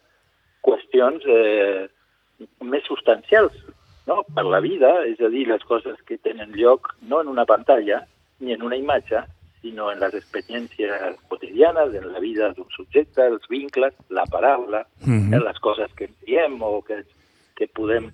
qüestions 0.63 1.25
eh, 1.27 1.87
més 2.63 2.85
substancials 2.87 3.55
no? 4.07 4.21
per 4.35 4.45
la 4.45 4.61
vida, 4.63 5.03
és 5.09 5.19
a 5.19 5.29
dir, 5.33 5.47
les 5.49 5.63
coses 5.67 5.99
que 6.07 6.17
tenen 6.17 6.53
lloc 6.55 6.93
no 7.09 7.21
en 7.21 7.31
una 7.31 7.45
pantalla 7.45 8.03
ni 8.39 8.53
en 8.53 8.63
una 8.63 8.77
imatge, 8.77 9.23
sinó 9.63 9.91
en 9.91 10.01
les 10.03 10.13
experiències 10.19 11.19
quotidianes, 11.29 11.93
en 11.95 12.09
la 12.11 12.19
vida 12.19 12.49
d'un 12.51 12.67
subjecte, 12.75 13.23
els 13.23 13.45
vincles, 13.49 13.93
la 14.09 14.25
paraula, 14.25 14.85
Mhm. 15.05 15.33
eh, 15.33 15.39
les 15.39 15.59
coses 15.59 15.91
que 15.95 16.05
ens 16.05 16.19
diem 16.25 16.61
o 16.61 16.81
que, 16.83 17.03
que 17.55 17.67
podem 17.67 18.11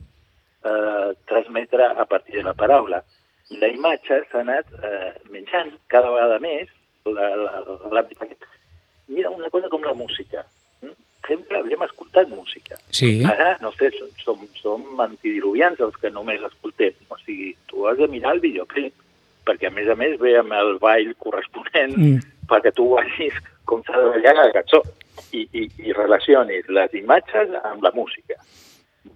eh, 0.66 1.10
transmetre 1.30 1.86
a 1.86 2.06
partir 2.06 2.38
de 2.40 2.44
la 2.44 2.54
paraula. 2.54 3.04
I 3.50 3.58
la 3.58 3.72
imatge 3.74 4.22
s'ha 4.30 4.44
anat 4.44 4.70
eh, 4.84 5.12
menjant 5.34 5.72
cada 5.88 6.12
vegada 6.14 6.40
més 6.44 6.70
la, 7.10 7.30
la, 7.36 8.06
Mira, 9.10 9.30
una 9.32 9.50
cosa 9.50 9.70
com 9.70 9.82
la 9.82 9.96
música. 9.98 10.44
Mm? 10.84 10.94
Sempre 11.26 11.58
havíem 11.58 11.82
escoltat 11.82 12.30
música. 12.30 12.78
Sí. 12.94 13.24
Ara, 13.26 13.56
no 13.62 13.72
sé, 13.74 13.90
som, 13.98 14.12
som, 14.22 14.44
som 14.62 15.02
antidiluvians 15.02 15.82
els 15.82 15.98
que 15.98 16.12
només 16.14 16.44
escoltem. 16.46 16.94
O 17.10 17.18
sigui, 17.24 17.56
tu 17.72 17.88
has 17.90 17.98
de 17.98 18.08
mirar 18.08 18.36
el 18.38 18.44
videoclip, 18.44 18.94
perquè 19.50 19.72
a 19.72 19.74
més 19.74 19.90
a 19.90 19.96
més 19.98 20.20
ve 20.22 20.36
amb 20.38 20.54
el 20.54 20.78
ball 20.82 21.10
corresponent 21.18 21.98
Mm. 21.98 22.20
perquè 22.50 22.72
tu 22.74 22.86
vegis 22.96 23.36
com 23.66 23.82
s'ha 23.86 23.98
de 23.98 24.10
ballar 24.14 24.36
la 24.38 24.52
cançó 24.54 24.82
i, 25.32 25.48
i, 25.54 25.66
i 25.86 25.94
relacionis 25.94 26.70
les 26.70 26.94
imatges 26.98 27.52
amb 27.64 27.84
la 27.86 27.92
música. 27.94 28.38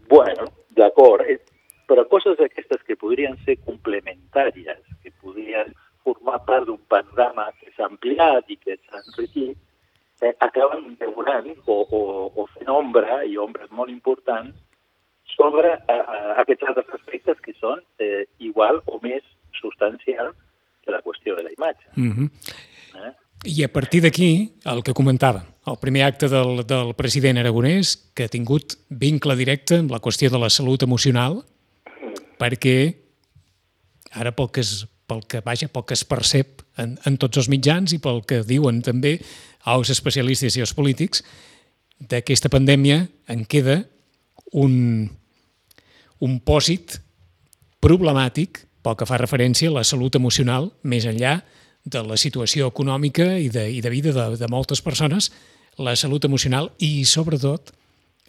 Bueno, 0.09 0.49
d'acord, 0.77 1.25
eh, 1.29 1.39
però 1.87 2.05
coses 2.09 2.37
d'aquestes 2.39 2.83
que 2.87 2.97
podrien 2.99 3.37
ser 3.45 3.57
complementàries, 3.67 4.79
que 5.03 5.11
podrien 5.21 5.73
formar 6.03 6.39
part 6.47 6.67
d'un 6.67 6.81
panorama 6.91 7.49
que 7.59 7.71
s'ha 7.75 7.87
ampliat 7.89 8.49
i 8.51 8.57
que 8.57 8.77
s'ha 8.77 9.01
enriquit, 9.03 9.57
eh, 10.21 10.33
acaben 10.39 10.95
devorant 10.99 11.49
o, 11.65 11.79
o, 11.83 12.01
o 12.35 12.47
fent 12.55 12.71
ombra, 12.71 13.23
i 13.25 13.37
ombres 13.37 13.71
molt 13.71 13.91
importants, 13.91 14.55
sobre 15.35 15.73
eh, 15.73 15.97
eh, 15.97 16.31
aquests 16.43 16.69
altres 16.69 16.95
aspectes 16.99 17.39
que 17.43 17.55
són 17.59 17.81
eh, 18.03 18.25
igual 18.39 18.81
o 18.85 18.99
més 19.03 19.23
substancials 19.59 20.35
que 20.83 20.91
la 20.91 21.01
qüestió 21.01 21.35
de 21.37 21.43
la 21.47 21.53
imatge. 21.57 21.87
Mm 21.95 22.11
-hmm. 22.11 22.27
eh? 23.07 23.13
I 23.43 23.63
a 23.63 23.67
partir 23.67 23.99
d'aquí, 24.01 24.55
el 24.63 24.79
que 24.87 24.93
comentava, 24.95 25.43
el 25.67 25.75
primer 25.79 26.05
acte 26.07 26.29
del, 26.31 26.61
del 26.63 26.93
president 26.95 27.41
aragonès, 27.41 27.97
que 28.15 28.23
ha 28.23 28.31
tingut 28.31 28.77
vincle 28.87 29.35
directe 29.35 29.81
amb 29.81 29.91
la 29.91 29.99
qüestió 29.99 30.29
de 30.31 30.39
la 30.39 30.47
salut 30.47 30.83
emocional, 30.87 31.41
perquè 32.39 32.77
ara 34.15 34.31
pel 34.31 34.47
que 34.55 34.63
es, 34.63 34.85
pel 35.11 35.25
que, 35.27 35.41
vaja, 35.43 35.67
pel 35.67 35.83
que 35.83 35.97
es 35.97 36.05
percep 36.07 36.63
en, 36.79 36.95
en 37.03 37.17
tots 37.19 37.41
els 37.41 37.49
mitjans 37.51 37.91
i 37.91 37.99
pel 37.99 38.21
que 38.27 38.45
diuen 38.47 38.79
també 38.85 39.17
els 39.67 39.91
especialistes 39.91 40.55
i 40.55 40.63
els 40.63 40.75
polítics, 40.77 41.23
d'aquesta 41.99 42.51
pandèmia 42.51 43.01
en 43.31 43.43
queda 43.43 43.81
un, 44.55 45.09
un 46.23 46.39
pòsit 46.47 46.95
problemàtic 47.83 48.63
pel 48.83 48.95
que 48.99 49.07
fa 49.07 49.19
referència 49.19 49.67
a 49.67 49.75
la 49.81 49.85
salut 49.87 50.15
emocional, 50.15 50.71
més 50.83 51.03
enllà 51.07 51.41
de 51.41 51.62
la 51.91 52.17
situació 52.17 52.69
econòmica 52.71 53.25
i 53.37 53.49
de, 53.51 53.67
i 53.71 53.81
de 53.81 53.91
vida 53.91 54.13
de, 54.15 54.37
de 54.39 54.47
moltes 54.47 54.81
persones, 54.81 55.31
la 55.77 55.95
salut 55.95 56.23
emocional 56.25 56.71
i, 56.79 57.03
sobretot, 57.05 57.73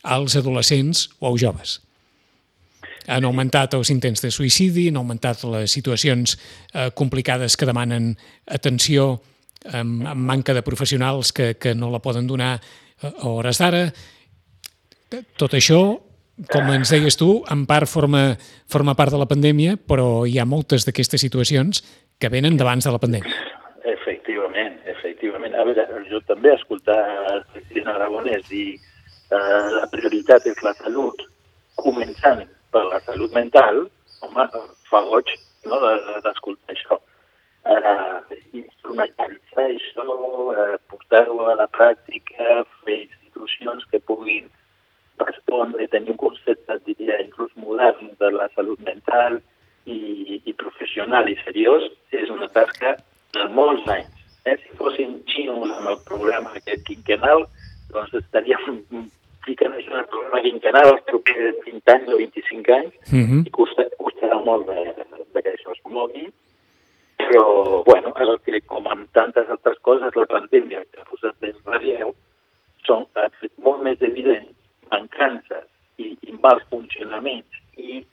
als 0.03 0.37
adolescents 0.37 1.09
o 1.21 1.29
als 1.31 1.41
joves. 1.41 1.81
Han 3.07 3.27
augmentat 3.29 3.75
els 3.77 3.91
intents 3.93 4.25
de 4.25 4.31
suïcidi, 4.33 4.89
han 4.89 4.97
augmentat 4.97 5.45
les 5.45 5.73
situacions 5.77 6.37
eh, 6.73 6.91
complicades 6.97 7.57
que 7.57 7.69
demanen 7.69 8.15
atenció 8.47 9.21
amb, 9.73 10.07
amb 10.09 10.25
manca 10.25 10.55
de 10.57 10.65
professionals 10.65 11.33
que, 11.33 11.55
que 11.61 11.75
no 11.75 11.91
la 11.93 12.01
poden 12.05 12.27
donar 12.27 12.57
a 13.05 13.29
hores 13.29 13.61
d'ara. 13.61 13.87
Tot 15.39 15.55
això 15.55 15.81
com 16.51 16.71
ens 16.75 16.91
deies 16.91 17.15
tu, 17.15 17.45
en 17.51 17.63
part 17.69 17.87
forma, 17.87 18.35
forma 18.71 18.97
part 18.99 19.13
de 19.15 19.21
la 19.21 19.29
pandèmia, 19.31 19.77
però 19.77 20.25
hi 20.27 20.41
ha 20.41 20.49
moltes 20.49 20.87
d'aquestes 20.87 21.23
situacions 21.23 21.85
que 22.25 22.33
venen 22.33 22.57
d'abans 22.57 22.87
de 22.87 22.93
la 22.95 23.01
pandèmia. 23.03 23.37
Efectivament, 23.85 24.79
efectivament. 24.89 25.55
A 25.61 25.65
veure, 25.69 25.85
jo 26.09 26.21
també 26.25 26.55
he 26.55 26.57
escoltat 26.57 27.51
president 27.53 27.91
Aragonès 27.93 28.47
dir 28.49 28.69
eh, 28.75 29.67
la 29.77 29.85
prioritat 29.93 30.47
és 30.49 30.63
la 30.65 30.73
salut, 30.81 31.21
començant 31.83 32.41
per 32.73 32.87
la 32.89 33.03
salut 33.05 33.37
mental, 33.37 33.85
home, 34.25 34.47
fa 34.89 35.03
goig 35.11 35.35
no, 35.69 35.83
d'escoltar 36.25 36.73
això. 36.73 37.01
Eh, 37.69 38.41
instrumentalitzar 38.63 39.69
això, 39.69 40.09
eh, 40.57 40.81
portar-ho 40.89 41.39
a 41.53 41.59
la 41.61 41.69
pràctica, 41.77 42.63
fer 42.85 43.03
institucions 43.05 43.85
que 43.93 44.01
puguin 44.09 44.49
respondre, 45.21 45.93
tenir 45.93 46.17
un 46.17 46.23
concepte, 46.25 46.81
diria, 46.89 47.21
inclús 47.21 47.53
modern 47.61 48.15
de 48.21 48.33
la 48.33 48.49
salut 48.57 48.81
mental 48.89 49.43
i, 49.87 50.41
i 50.45 50.55
professional 50.61 51.29
i 51.29 51.37
seriós, 51.45 51.87
és 52.13 52.31
una 52.33 52.49
tasca 52.53 52.95
de 53.35 53.49
molts 53.57 53.87
anys. 53.91 54.23
Eh? 54.45 54.57
Si 54.63 54.77
fossin 54.79 55.19
xinos 55.31 55.73
amb 55.77 55.91
el 55.93 56.01
programa 56.09 56.55
aquest 56.59 56.85
quinquenal, 56.89 57.47
doncs 57.93 58.15
estaríem 58.21 58.81
ficant 59.45 59.77
això 59.77 59.93
en 59.93 60.01
el 60.03 60.09
programa 60.13 60.43
quinquenal 60.47 60.93
els 60.95 61.05
propers 61.11 61.61
20 61.67 61.95
anys 61.97 62.13
o 62.13 62.21
25 62.23 62.77
anys 62.79 62.95
uh 62.95 63.21
-huh. 63.21 63.43
i 63.47 63.51
costa, 63.51 63.85
costarà 64.01 64.41
molt 64.45 64.67
de, 64.67 64.81
de 65.35 65.43
que 65.43 65.53
això 65.53 65.73
es 65.73 65.83
mogui. 65.85 66.27
Però, 67.17 67.85
bueno, 67.85 68.13
el 68.21 68.39
que, 68.45 68.61
com 68.61 68.87
amb 68.87 69.09
tantes 69.13 69.49
altres 69.49 69.79
coses, 69.81 70.17
la 70.17 70.27
pandèmia 70.27 70.85
que 70.91 71.01
ha 71.01 71.05
posat 71.09 71.37
en 71.41 71.57
relleu, 71.65 72.15
són, 72.87 73.07
ha 73.15 73.29
fet 73.41 73.53
molt 73.59 73.83
més 73.83 74.01
evident 74.03 74.49
mancances 74.91 75.67
i, 75.97 76.17
i 76.29 76.33
mals 76.43 76.65
funcionaments 76.71 77.63
i 77.77 78.05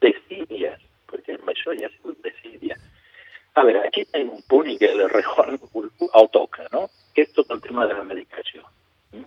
desídies, 0.00 0.80
perquè 1.10 1.36
amb 1.36 1.52
això 1.52 1.74
ja 1.78 1.88
ha 1.88 1.94
sigut 1.94 2.18
desídia. 2.24 2.76
A 3.58 3.64
veure, 3.66 3.82
aquí 3.86 4.04
tenim 4.10 4.32
un 4.36 4.42
punt 4.50 4.68
i 4.70 4.76
que 4.80 4.90
l'Errejón 4.94 5.56
el 5.58 6.28
toca, 6.34 6.66
no? 6.74 6.86
que 7.14 7.26
és 7.26 7.32
tot 7.36 7.50
el 7.50 7.62
tema 7.64 7.86
de 7.90 7.96
la 7.98 8.06
medicació. 8.06 8.62
Mm? 9.14 9.26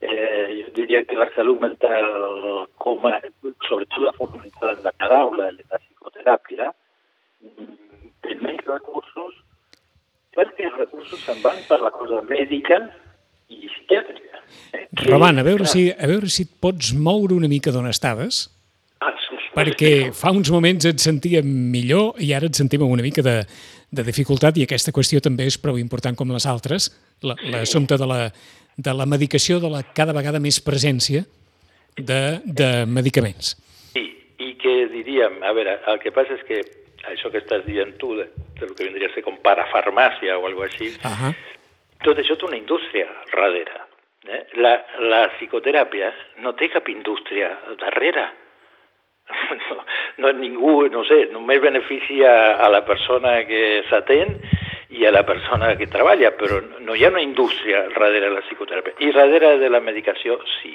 Eh, 0.00 0.46
jo 0.60 0.70
diria 0.78 1.02
que 1.04 1.18
la 1.18 1.28
salut 1.34 1.60
mental, 1.60 2.08
com 2.84 3.04
a, 3.08 3.18
sobretot 3.68 4.04
la 4.04 4.14
forma 4.16 4.42
mental 4.44 4.76
de 4.78 4.88
la 4.88 4.94
paraula, 5.02 5.50
la 5.52 5.82
psicoteràpia, 5.82 6.72
mm, 7.44 7.76
té 8.24 8.38
menys 8.40 8.64
recursos 8.66 9.36
perquè 10.38 10.68
els 10.68 10.76
recursos 10.78 11.22
se'n 11.26 11.40
van 11.42 11.58
per 11.66 11.80
la 11.82 11.90
cosa 12.68 12.84
mèdica 12.84 12.92
i 13.48 13.68
psiquiàtrica. 13.68 14.42
Eh? 14.72 14.86
Roman, 15.08 15.38
a 15.38 15.44
veure, 15.46 15.66
si, 15.66 15.88
a 15.90 16.06
veure 16.06 16.28
si 16.28 16.44
et 16.44 16.54
pots 16.60 16.92
moure 16.94 17.34
una 17.34 17.48
mica 17.48 17.72
d'on 17.72 17.88
estaves, 17.88 18.48
ah, 19.00 19.12
perquè 19.54 20.12
fa 20.12 20.32
uns 20.32 20.50
moments 20.50 20.84
et 20.86 21.00
sentíem 21.00 21.46
millor 21.72 22.18
i 22.20 22.34
ara 22.34 22.46
et 22.46 22.54
sentim 22.54 22.82
una 22.84 23.02
mica 23.02 23.22
de, 23.22 23.40
de 23.90 24.04
dificultat 24.04 24.58
i 24.58 24.66
aquesta 24.66 24.92
qüestió 24.92 25.20
també 25.20 25.48
és 25.48 25.58
prou 25.58 25.78
important 25.78 26.16
com 26.16 26.30
les 26.30 26.46
altres, 26.46 26.90
l'assumpte 27.22 27.96
de, 27.96 28.06
la, 28.06 28.20
de 28.76 28.94
la 28.94 29.06
medicació, 29.06 29.58
de 29.60 29.70
la 29.72 29.82
cada 29.82 30.12
vegada 30.12 30.40
més 30.40 30.60
presència 30.60 31.24
de, 31.96 32.40
de 32.44 32.84
medicaments. 32.86 33.56
I, 33.96 34.04
I 34.38 34.52
que 34.60 34.74
diríem, 34.92 35.40
a 35.42 35.54
veure, 35.56 35.80
el 35.88 36.02
que 36.04 36.12
passa 36.14 36.36
és 36.36 36.44
que 36.46 36.60
això 37.08 37.30
que 37.32 37.40
estàs 37.40 37.64
dient 37.64 37.96
tu, 37.98 38.12
de, 38.18 38.28
de 38.58 38.68
lo 38.68 38.76
que 38.76 38.84
vindria 38.84 39.08
a 39.08 39.14
ser 39.14 39.24
com 39.24 39.38
parafarmàcia 39.42 40.36
o 40.36 40.44
alguna 40.46 40.68
així, 40.68 40.92
uh 40.98 41.08
-huh. 41.08 41.32
Tot 42.04 42.18
això 42.18 42.36
té 42.38 42.46
una 42.46 42.58
indústria 42.58 43.06
darrere. 43.32 43.84
Eh? 44.28 44.42
La, 44.62 44.74
la 45.10 45.22
psicoteràpia 45.36 46.10
no 46.44 46.54
té 46.58 46.68
cap 46.72 46.88
indústria 46.92 47.54
darrere. 47.80 48.28
No, 49.68 49.82
no 50.24 50.30
ningú, 50.32 50.86
no 50.88 51.02
sé, 51.04 51.18
només 51.34 51.60
beneficia 51.60 52.30
a 52.64 52.70
la 52.72 52.80
persona 52.88 53.34
que 53.44 53.82
s'atén 53.90 54.30
i 54.96 55.04
a 55.04 55.12
la 55.12 55.20
persona 55.28 55.74
que 55.76 55.88
treballa, 55.92 56.30
però 56.40 56.62
no 56.80 56.96
hi 56.96 57.04
ha 57.04 57.10
una 57.12 57.20
indústria 57.20 57.82
darrere 57.90 58.22
de 58.24 58.30
la 58.38 58.44
psicoteràpia. 58.46 58.96
I 59.04 59.12
darrere 59.12 59.58
de 59.60 59.68
la 59.68 59.82
medicació, 59.84 60.38
sí. 60.56 60.72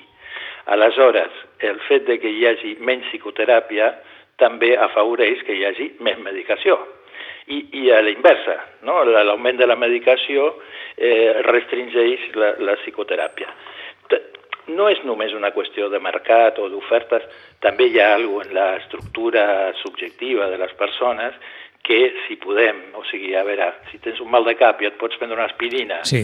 Aleshores, 0.75 1.33
el 1.65 1.81
fet 1.89 2.05
de 2.07 2.19
que 2.21 2.29
hi 2.29 2.45
hagi 2.47 2.75
menys 2.79 3.09
psicoteràpia 3.09 3.89
també 4.37 4.75
afavoreix 4.77 5.41
que 5.47 5.57
hi 5.57 5.65
hagi 5.65 5.89
més 6.05 6.21
medicació 6.21 6.77
i, 7.47 7.59
i 7.83 7.89
a 7.91 8.01
la 8.01 8.13
inversa, 8.13 8.55
no? 8.87 9.01
l'augment 9.03 9.59
de 9.59 9.67
la 9.67 9.75
medicació 9.79 10.53
eh, 10.97 11.41
restringeix 11.47 12.29
la, 12.35 12.53
la 12.59 12.77
psicoteràpia. 12.81 13.49
No 14.71 14.87
és 14.87 15.01
només 15.03 15.33
una 15.35 15.51
qüestió 15.51 15.89
de 15.91 15.99
mercat 15.99 16.59
o 16.63 16.69
d'ofertes, 16.71 17.25
també 17.59 17.89
hi 17.89 17.99
ha 17.99 18.13
alguna 18.15 18.45
en 18.47 18.53
l'estructura 18.55 19.73
subjectiva 19.81 20.47
de 20.47 20.57
les 20.61 20.71
persones 20.79 21.35
que 21.83 22.13
si 22.23 22.37
podem, 22.39 22.77
o 22.95 23.03
sigui, 23.09 23.33
a 23.35 23.41
veure, 23.43 23.65
si 23.91 23.97
tens 23.99 24.21
un 24.23 24.29
mal 24.31 24.45
de 24.47 24.53
cap 24.55 24.79
i 24.79 24.87
et 24.87 24.95
pots 24.95 25.19
prendre 25.19 25.35
una 25.35 25.49
aspirina 25.49 25.97
sí. 26.07 26.21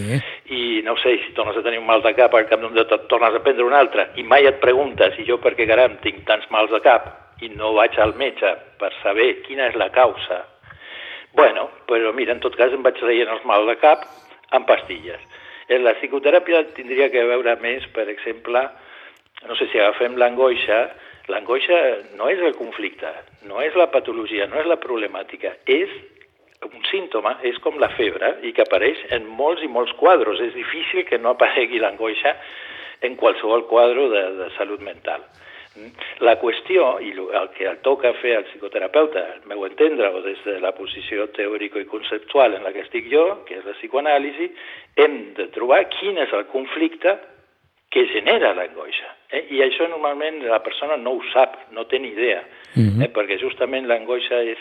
i 0.56 0.80
no 0.86 0.96
sé, 1.04 1.18
si 1.26 1.34
tornes 1.36 1.58
a 1.60 1.64
tenir 1.66 1.82
un 1.82 1.90
mal 1.90 2.00
de 2.06 2.14
cap, 2.16 2.32
al 2.32 2.48
cap 2.48 2.64
d'un 2.64 2.72
dia 2.78 2.88
tornes 2.88 3.36
a 3.36 3.42
prendre 3.44 3.68
una 3.68 3.82
altra 3.84 4.08
i 4.16 4.24
mai 4.24 4.48
et 4.48 4.62
preguntes 4.64 5.18
si 5.18 5.28
jo 5.28 5.36
per 5.44 5.58
què 5.60 5.68
caram 5.68 6.00
tinc 6.06 6.24
tants 6.30 6.48
mals 6.56 6.72
de 6.72 6.80
cap 6.86 7.44
i 7.44 7.52
no 7.52 7.74
vaig 7.76 8.00
al 8.00 8.16
metge 8.16 8.54
per 8.80 8.94
saber 9.02 9.42
quina 9.44 9.68
és 9.68 9.76
la 9.76 9.92
causa 9.92 10.46
Bueno, 11.32 11.70
però 11.86 12.10
mira, 12.12 12.34
en 12.34 12.40
tot 12.42 12.56
cas 12.58 12.74
em 12.74 12.82
vaig 12.82 12.98
traient 12.98 13.30
els 13.30 13.44
mal 13.46 13.68
de 13.70 13.76
cap 13.78 14.08
amb 14.56 14.68
pastilles. 14.70 15.22
En 15.70 15.84
la 15.86 15.94
psicoteràpia 16.00 16.64
tindria 16.78 17.10
que 17.14 17.26
veure 17.30 17.56
més, 17.62 17.86
per 17.94 18.08
exemple, 18.10 18.64
no 19.48 19.56
sé 19.56 19.70
si 19.72 19.80
agafem 19.80 20.18
l'angoixa, 20.18 20.80
l'angoixa 21.30 21.80
no 22.18 22.30
és 22.32 22.42
el 22.42 22.56
conflicte, 22.58 23.12
no 23.48 23.62
és 23.62 23.76
la 23.78 23.90
patologia, 23.94 24.48
no 24.50 24.60
és 24.62 24.70
la 24.70 24.80
problemàtica, 24.82 25.54
és 25.70 25.94
un 26.66 26.82
símptoma, 26.90 27.38
és 27.48 27.58
com 27.64 27.78
la 27.80 27.92
febre 27.96 28.34
i 28.44 28.52
que 28.56 28.66
apareix 28.66 29.06
en 29.16 29.28
molts 29.40 29.64
i 29.64 29.70
molts 29.72 29.94
quadros. 30.00 30.42
És 30.44 30.56
difícil 30.58 31.06
que 31.08 31.22
no 31.22 31.36
aparegui 31.36 31.80
l'angoixa 31.80 32.36
en 33.06 33.16
qualsevol 33.16 33.64
quadre 33.70 34.10
de, 34.12 34.24
de 34.42 34.50
salut 34.58 34.82
mental. 34.84 35.24
La 36.26 36.36
qüestió, 36.42 37.00
i 37.00 37.14
el 37.14 37.50
que 37.56 37.68
el 37.70 37.80
toca 37.86 38.12
fer 38.20 38.36
al 38.38 38.46
psicoterapeuta, 38.50 39.26
al 39.36 39.48
meu 39.50 39.66
entendre, 39.68 40.10
o 40.14 40.22
des 40.26 40.40
de 40.46 40.60
la 40.60 40.74
posició 40.78 41.30
teòrica 41.36 41.80
i 41.80 41.88
conceptual 41.90 42.58
en 42.58 42.64
la 42.64 42.74
que 42.76 42.84
estic 42.86 43.10
jo, 43.12 43.44
que 43.48 43.60
és 43.60 43.66
la 43.66 43.76
psicoanàlisi, 43.78 44.50
hem 45.00 45.20
de 45.38 45.48
trobar 45.56 45.86
quin 45.96 46.18
és 46.18 46.34
el 46.34 46.46
conflicte 46.52 47.18
que 47.90 48.06
genera 48.14 48.54
l'angoixa. 48.54 49.10
Eh? 49.32 49.46
I 49.56 49.64
això 49.66 49.88
normalment 49.90 50.44
la 50.46 50.62
persona 50.66 50.98
no 50.98 51.18
ho 51.18 51.24
sap, 51.34 51.58
no 51.74 51.88
té 51.90 52.00
ni 52.00 52.14
idea, 52.14 52.44
uh 52.76 52.80
-huh. 52.80 53.04
eh? 53.06 53.10
perquè 53.14 53.40
justament 53.40 53.88
l'angoixa 53.88 54.44
és 54.44 54.60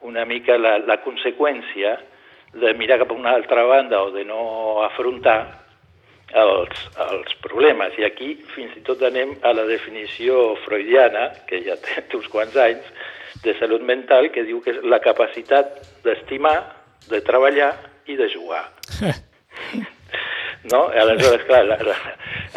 una 0.00 0.24
mica 0.24 0.58
la, 0.58 0.78
la 0.78 1.00
conseqüència 1.02 1.98
de 2.52 2.74
mirar 2.74 2.98
cap 2.98 3.10
a 3.10 3.14
una 3.14 3.30
altra 3.30 3.64
banda 3.64 4.02
o 4.02 4.10
de 4.10 4.24
no 4.24 4.82
afrontar 4.82 5.59
els, 6.36 6.82
els 7.10 7.36
problemes. 7.44 7.96
I 7.98 8.06
aquí 8.06 8.34
fins 8.54 8.76
i 8.78 8.84
tot 8.86 9.02
anem 9.06 9.36
a 9.42 9.54
la 9.56 9.66
definició 9.68 10.56
freudiana, 10.66 11.30
que 11.48 11.62
ja 11.66 11.78
té 11.80 12.04
uns 12.18 12.28
quants 12.32 12.56
anys, 12.56 12.90
de 13.44 13.54
salut 13.60 13.82
mental, 13.86 14.28
que 14.34 14.44
diu 14.44 14.60
que 14.60 14.74
és 14.74 14.84
la 14.84 15.00
capacitat 15.00 15.78
d'estimar, 16.04 16.58
de 17.08 17.22
treballar 17.24 17.72
i 18.10 18.16
de 18.18 18.28
jugar. 18.32 18.66
no? 20.72 20.88
Aleshores, 20.88 21.46
clar, 21.48 21.64
la, 21.64 21.78
la, 21.86 21.96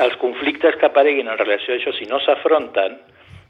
els 0.04 0.18
conflictes 0.22 0.76
que 0.80 0.90
apareguin 0.90 1.30
en 1.32 1.40
relació 1.40 1.76
a 1.76 1.80
això, 1.80 1.94
si 1.96 2.10
no 2.10 2.20
s'afronten, 2.24 2.98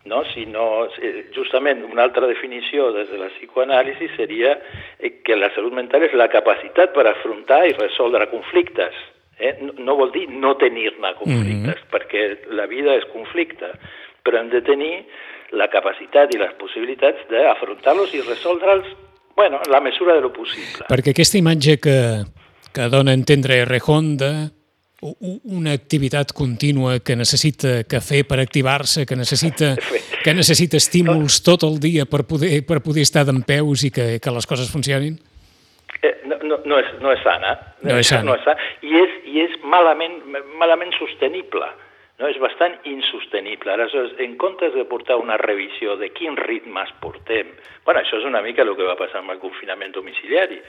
no? 0.06 0.24
Si 0.34 0.46
no, 0.46 0.90
justament 1.36 1.84
una 1.88 2.04
altra 2.04 2.28
definició 2.28 2.90
des 2.92 3.08
de 3.12 3.20
la 3.22 3.30
psicoanàlisi 3.38 4.10
seria 4.18 4.58
eh, 5.00 5.22
que 5.24 5.38
la 5.40 5.50
salut 5.56 5.76
mental 5.76 6.04
és 6.04 6.16
la 6.20 6.28
capacitat 6.32 6.92
per 6.96 7.08
afrontar 7.08 7.64
i 7.70 7.76
resoldre 7.78 8.28
conflictes. 8.32 8.98
Eh? 9.40 9.58
No, 9.62 9.74
no 9.78 9.96
vol 9.98 10.12
dir 10.14 10.28
no 10.30 10.56
tenir-ne 10.58 11.14
conflictes, 11.20 11.80
mm 11.80 11.84
-hmm. 11.84 11.92
perquè 11.94 12.54
la 12.54 12.68
vida 12.68 12.96
és 12.96 13.06
conflicte, 13.14 13.72
però 14.24 14.40
hem 14.40 14.50
de 14.50 14.62
tenir 14.62 15.06
la 15.52 15.68
capacitat 15.70 16.34
i 16.34 16.38
les 16.38 16.54
possibilitats 16.60 17.20
d'afrontar-los 17.30 18.14
i 18.14 18.22
resoldre'ls 18.22 18.88
bueno, 19.36 19.60
en 19.66 19.72
la 19.72 19.82
mesura 19.82 20.14
de 20.14 20.22
lo 20.22 20.32
possible. 20.32 20.86
Perquè 20.88 21.10
aquesta 21.10 21.38
imatge 21.38 21.80
que, 21.82 22.24
que 22.74 22.90
dona 22.90 23.12
a 23.12 23.14
entendre 23.14 23.66
Rejón 23.66 24.18
de 24.18 24.34
una 25.44 25.74
activitat 25.74 26.32
contínua 26.32 27.00
que 27.04 27.16
necessita 27.20 27.82
cafè 27.84 28.24
per 28.24 28.40
activar-se, 28.40 29.06
que 29.06 29.18
necessita, 29.20 29.74
que 30.24 30.34
necessita 30.34 30.80
estímuls 30.80 31.42
tot 31.44 31.66
el 31.68 31.80
dia 31.84 32.06
per 32.06 32.24
poder, 32.30 32.62
per 32.66 32.80
poder 32.86 33.04
estar 33.04 33.26
d'en 33.28 33.44
peus 33.44 33.84
i 33.84 33.92
que, 33.92 34.20
que 34.24 34.32
les 34.32 34.48
coses 34.48 34.72
funcionin? 34.72 35.18
Eh, 36.04 36.14
no, 36.28 36.38
no, 36.44 36.60
no, 36.68 36.78
és, 36.84 36.92
no 37.02 37.14
és 37.16 37.24
sana. 37.24 37.56
No 37.82 37.98
és 37.98 38.12
sana. 38.12 38.28
No 38.28 38.36
és 38.36 38.46
sana. 38.46 38.70
I 38.84 38.94
és, 39.00 39.18
i 39.32 39.42
és 39.46 39.58
malament, 39.64 40.20
malament 40.60 40.94
sostenible. 41.00 41.72
No? 42.20 42.28
És 42.30 42.38
bastant 42.44 42.76
insostenible. 42.90 43.74
Aleshores, 43.74 44.14
en 44.22 44.38
comptes 44.42 44.76
de 44.76 44.86
portar 44.90 45.18
una 45.22 45.40
revisió 45.42 45.98
de 45.98 46.12
quins 46.14 46.40
ritmes 46.46 46.92
portem... 47.02 47.56
bueno, 47.86 48.04
això 48.04 48.20
és 48.20 48.28
una 48.30 48.44
mica 48.46 48.64
el 48.64 48.76
que 48.78 48.88
va 48.88 49.00
passar 49.00 49.24
amb 49.24 49.34
el 49.34 49.42
confinament 49.42 49.96
domiciliari 49.96 50.62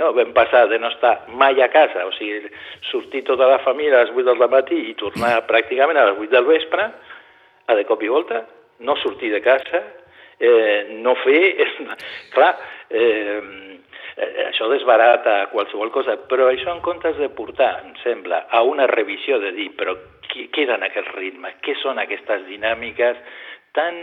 no, 0.00 0.12
vam 0.16 0.32
passar 0.32 0.66
de 0.68 0.78
no 0.80 0.88
estar 0.88 1.26
mai 1.28 1.60
a 1.60 1.68
casa, 1.68 2.06
o 2.08 2.12
sigui, 2.16 2.48
sortir 2.88 3.22
tota 3.28 3.46
la 3.48 3.60
família 3.60 4.00
a 4.00 4.04
les 4.04 4.14
8 4.16 4.24
del 4.32 4.48
matí 4.48 4.78
i 4.88 4.96
tornar 4.98 5.34
pràcticament 5.48 6.00
a 6.00 6.06
les 6.08 6.20
8 6.24 6.32
del 6.32 6.48
vespre, 6.48 6.86
a 7.68 7.76
de 7.76 7.84
cop 7.88 8.02
i 8.02 8.08
volta, 8.08 8.44
no 8.80 8.96
sortir 8.96 9.32
de 9.32 9.42
casa, 9.44 9.82
eh, 10.40 10.96
no 11.04 11.14
fer... 11.20 11.68
clar, 12.34 12.54
eh, 12.88 13.69
això 14.20 14.68
desbarata 14.68 15.46
qualsevol 15.52 15.92
cosa, 15.94 16.16
però 16.30 16.48
això 16.50 16.72
en 16.74 16.82
comptes 16.84 17.16
de 17.20 17.30
portar, 17.32 17.72
em 17.84 17.94
sembla, 18.02 18.44
a 18.50 18.62
una 18.66 18.86
revisió 18.90 19.38
de 19.40 19.52
dir, 19.56 19.70
però 19.78 19.94
què, 20.28 20.48
què 20.52 20.66
eren 20.66 20.84
aquests 20.86 21.14
ritmes, 21.16 21.56
què 21.64 21.76
són 21.80 22.00
aquestes 22.02 22.44
dinàmiques 22.48 23.20
tan 23.72 23.96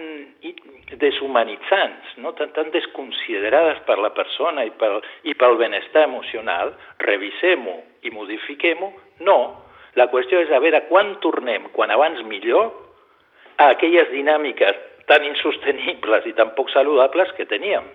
deshumanitzants, 0.95 2.15
no? 2.23 2.31
tan, 2.39 2.53
tan 2.55 2.71
desconsiderades 2.71 3.81
per 3.87 3.97
la 3.99 4.13
persona 4.15 4.63
i 4.65 4.71
pel, 4.79 5.01
i 5.27 5.35
pel 5.35 5.57
benestar 5.59 6.05
emocional, 6.07 6.73
revisem-ho 7.03 7.75
i 8.07 8.13
modifiquem-ho. 8.15 8.91
No, 9.27 9.39
la 9.99 10.07
qüestió 10.11 10.39
és 10.43 10.53
a 10.53 10.61
veure 10.63 10.85
quan 10.87 11.17
tornem, 11.23 11.67
quan 11.75 11.91
abans 11.91 12.23
millor, 12.29 12.71
a 13.57 13.71
aquelles 13.73 14.11
dinàmiques 14.13 14.83
tan 15.09 15.23
insostenibles 15.25 16.27
i 16.29 16.35
tan 16.37 16.53
poc 16.55 16.71
saludables 16.71 17.31
que 17.35 17.47
teníem. 17.49 17.87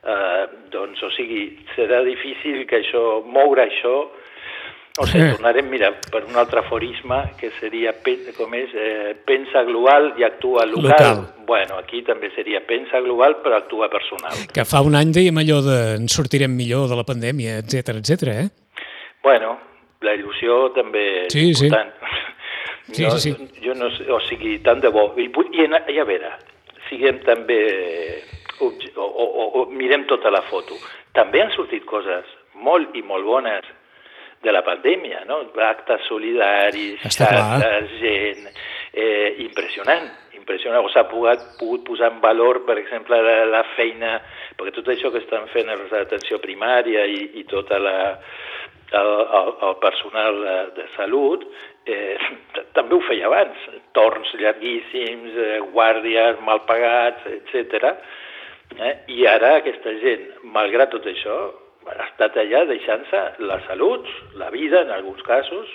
Eh, 0.00 0.44
doncs, 0.72 1.02
o 1.04 1.10
sigui, 1.12 1.44
serà 1.76 2.00
difícil 2.06 2.64
que 2.66 2.80
això, 2.80 3.20
moure 3.26 3.66
això 3.66 3.96
o 4.98 5.06
sigui, 5.06 5.22
eh. 5.22 5.34
tornarem, 5.36 5.68
mira, 5.70 5.92
per 6.10 6.24
un 6.26 6.34
altre 6.36 6.60
aforisme 6.60 7.20
que 7.38 7.52
seria, 7.60 7.92
com 8.36 8.54
és, 8.58 8.72
eh, 8.74 9.12
pensa 9.24 9.62
global 9.68 10.10
i 10.18 10.24
actua 10.26 10.66
local. 10.66 10.90
local. 10.90 11.20
Bueno, 11.46 11.78
aquí 11.78 12.02
també 12.02 12.30
seria 12.34 12.60
pensa 12.66 13.00
global 13.00 13.38
però 13.44 13.60
actua 13.60 13.88
personal. 13.88 14.34
Que 14.52 14.64
fa 14.64 14.82
un 14.82 14.98
any 14.98 15.12
dèiem 15.14 15.38
allò 15.38 15.60
de 15.62 15.78
ens 16.00 16.16
sortirem 16.16 16.52
millor 16.56 16.88
de 16.90 16.98
la 16.98 17.06
pandèmia, 17.06 17.60
etc 17.62 17.94
etc. 18.00 18.34
eh? 18.34 18.48
Bueno, 19.22 19.56
la 20.02 20.16
il·lusió 20.18 20.72
també 20.74 21.06
és 21.28 21.32
sí, 21.32 21.46
important. 21.52 21.94
Sí. 22.90 23.04
Jo, 23.04 23.10
sí, 23.14 23.30
sí. 23.30 23.48
jo 23.62 23.74
no 23.78 23.86
o 23.86 24.20
sigui, 24.26 24.58
tant 24.66 24.80
de 24.82 24.90
bo. 24.90 25.12
I, 25.16 25.28
i, 25.30 25.68
i 25.94 25.98
a 26.02 26.06
veure, 26.08 26.32
siguem 26.88 27.22
també, 27.22 27.60
o, 28.60 28.70
o, 29.00 29.44
o, 29.60 29.66
mirem 29.74 30.06
tota 30.10 30.30
la 30.30 30.42
foto. 30.48 30.76
També 31.16 31.42
han 31.42 31.52
sortit 31.56 31.84
coses 31.88 32.28
molt 32.60 32.96
i 32.96 33.02
molt 33.06 33.26
bones 33.26 33.68
de 34.40 34.52
la 34.52 34.62
pandèmia, 34.64 35.24
no? 35.28 35.42
actes 35.66 36.06
solidaris, 36.08 37.00
xarxes, 37.12 37.90
gent, 38.00 38.46
eh, 38.92 39.36
impressionant, 39.44 40.06
impressionant. 40.36 40.84
O 40.84 40.92
s'ha 40.92 41.04
pogut, 41.10 41.42
pogut 41.58 41.84
posar 41.90 42.12
en 42.14 42.22
valor, 42.24 42.62
per 42.68 42.78
exemple, 42.80 43.20
la, 43.20 43.42
la 43.50 43.64
feina, 43.74 44.16
perquè 44.56 44.72
tot 44.78 44.88
això 44.92 45.12
que 45.12 45.20
estan 45.20 45.44
fent 45.52 45.68
els 45.72 45.92
d'atenció 45.92 46.40
primària 46.40 47.04
i, 47.04 47.26
i 47.42 47.44
tota 47.50 47.78
la, 47.82 47.98
el, 48.92 49.12
el, 49.40 49.52
el 49.68 49.76
personal 49.82 50.40
de, 50.46 50.56
de 50.78 50.88
salut, 50.96 51.44
eh, 51.86 52.16
també 52.76 52.96
ho 52.96 53.02
feia 53.08 53.28
abans, 53.28 53.68
torns 53.96 54.32
llarguíssims, 54.40 55.36
eh, 55.36 55.60
guàrdies 55.74 56.40
mal 56.46 56.64
pagats, 56.68 57.28
etc. 57.28 57.94
Eh? 58.78 58.94
I 59.08 59.26
ara 59.26 59.56
aquesta 59.58 59.92
gent, 60.02 60.26
malgrat 60.54 60.92
tot 60.94 61.06
això, 61.10 61.36
ha 61.90 62.06
estat 62.06 62.36
allà 62.38 62.64
deixant-se 62.68 63.22
la 63.42 63.60
salut, 63.66 64.06
la 64.38 64.50
vida 64.54 64.84
en 64.84 64.92
alguns 64.94 65.22
casos, 65.26 65.68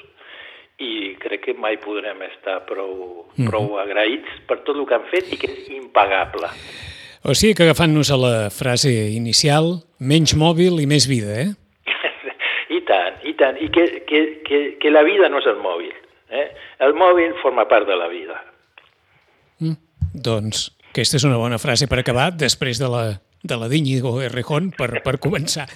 i 0.80 1.16
crec 1.20 1.46
que 1.46 1.54
mai 1.56 1.78
podrem 1.80 2.22
estar 2.28 2.66
prou, 2.68 3.26
-hmm. 3.36 3.50
prou 3.50 3.80
agraïts 3.80 4.30
per 4.48 4.60
tot 4.64 4.76
el 4.76 4.86
que 4.86 4.96
han 4.96 5.08
fet 5.12 5.32
i 5.34 5.38
que 5.38 5.48
és 5.52 5.70
impagable. 5.70 6.48
O 7.24 7.34
sigui 7.34 7.56
que 7.56 7.64
agafant-nos 7.64 8.12
a 8.12 8.18
la 8.18 8.50
frase 8.50 8.92
inicial, 9.10 9.82
menys 10.00 10.36
mòbil 10.36 10.80
i 10.84 10.86
més 10.86 11.08
vida, 11.08 11.32
eh? 11.42 11.50
I 12.78 12.82
tant, 12.82 13.16
i 13.24 13.34
tant. 13.34 13.58
I 13.58 13.70
que, 13.70 14.04
que, 14.06 14.42
que, 14.46 14.78
que 14.78 14.92
la 14.92 15.04
vida 15.04 15.30
no 15.30 15.40
és 15.40 15.48
el 15.48 15.58
mòbil. 15.58 15.94
Eh? 16.30 16.48
El 16.86 16.94
mòbil 16.94 17.34
forma 17.42 17.66
part 17.66 17.88
de 17.88 17.96
la 17.96 18.08
vida. 18.08 18.38
Mm, 19.60 19.78
doncs, 20.14 20.70
aquesta 20.96 21.20
és 21.20 21.26
una 21.28 21.36
bona 21.36 21.60
frase 21.60 21.90
per 21.92 22.00
acabar, 22.00 22.30
després 22.40 22.80
de 22.80 22.88
la 22.88 23.06
de 23.46 23.58
la 23.62 23.68
d'Iñigo 23.70 24.16
Errejón 24.26 24.72
per, 24.74 25.04
per 25.06 25.20
començar. 25.22 25.68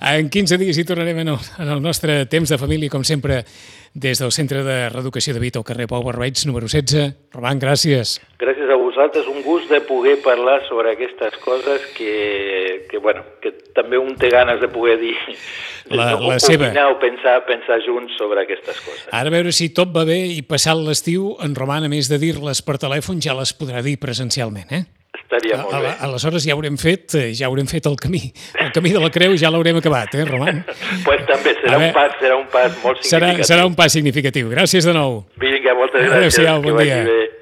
En 0.00 0.30
15 0.32 0.56
dies 0.62 0.78
hi 0.78 0.84
tornarem 0.88 1.18
en 1.20 1.32
el, 1.34 1.48
en 1.60 1.72
el 1.74 1.82
nostre 1.84 2.22
temps 2.30 2.48
de 2.48 2.56
família, 2.56 2.88
com 2.88 3.04
sempre, 3.04 3.42
des 3.92 4.22
del 4.22 4.32
Centre 4.32 4.62
de 4.64 4.76
Reeducació 4.88 5.34
de 5.36 5.42
Vita 5.42 5.60
al 5.60 5.66
carrer 5.68 5.90
Pau 5.90 6.06
Barbeig, 6.06 6.40
número 6.48 6.70
16. 6.70 7.34
Roman, 7.34 7.60
gràcies. 7.60 8.16
Gràcies 8.40 8.70
a 8.70 8.78
vosaltres. 8.92 9.26
Un 9.28 9.42
gust 9.42 9.70
de 9.72 9.80
poder 9.80 10.20
parlar 10.22 10.60
sobre 10.68 10.92
aquestes 10.92 11.36
coses 11.42 11.86
que, 11.96 12.86
que, 12.90 12.98
bueno, 12.98 13.24
que 13.42 13.52
també 13.74 13.98
un 13.98 14.14
té 14.20 14.30
ganes 14.32 14.60
de 14.60 14.68
poder 14.68 14.98
dir 15.00 15.16
la, 15.90 16.14
la 16.20 16.38
seva. 16.40 16.70
o 16.92 16.98
pensar, 17.02 17.42
pensar 17.48 17.80
junts 17.84 18.16
sobre 18.20 18.44
aquestes 18.44 18.80
coses. 18.80 19.06
Ara 19.10 19.32
a 19.32 19.34
veure 19.34 19.52
si 19.52 19.72
tot 19.74 19.92
va 19.94 20.06
bé 20.08 20.20
i 20.36 20.42
passat 20.46 20.78
l'estiu, 20.78 21.34
en 21.42 21.56
Roman, 21.58 21.88
a 21.88 21.92
més 21.92 22.10
de 22.12 22.20
dir-les 22.22 22.62
per 22.62 22.78
telèfon, 22.82 23.20
ja 23.24 23.36
les 23.38 23.54
podrà 23.56 23.82
dir 23.84 23.98
presencialment, 24.00 24.68
eh? 24.70 24.84
Estaria 25.12 25.58
molt 25.60 25.76
bé. 25.84 25.92
Aleshores 26.06 26.44
ja 26.44 26.54
haurem 26.56 26.78
fet, 26.80 27.14
eh, 27.16 27.32
ja 27.36 27.48
haurem 27.48 27.68
fet 27.68 27.86
el 27.88 27.98
camí. 28.00 28.22
El 28.60 28.72
camí 28.72 28.92
de 28.92 29.00
la 29.00 29.10
creu 29.12 29.36
ja 29.40 29.50
l'haurem 29.52 29.80
acabat, 29.80 30.14
eh, 30.16 30.24
Roman? 30.28 30.62
pues 31.06 31.24
també 31.28 31.56
serà 31.60 31.78
un, 31.80 31.92
pas, 31.96 32.16
serà 32.20 32.38
un 32.38 32.48
pas 32.52 32.80
molt 32.84 33.02
significatiu. 33.02 33.12
Serà, 33.12 33.48
serà 33.52 33.68
un 33.68 33.76
pas 33.76 33.92
significatiu. 33.92 34.50
Gràcies 34.52 34.88
de 34.88 34.96
nou. 34.96 35.22
Vinga, 35.40 35.76
moltes 35.76 36.00
gràcies. 36.00 36.18
Adéu-siau, 36.18 36.64
bon 36.64 36.80
dia. 36.80 37.04
Bé. 37.08 37.41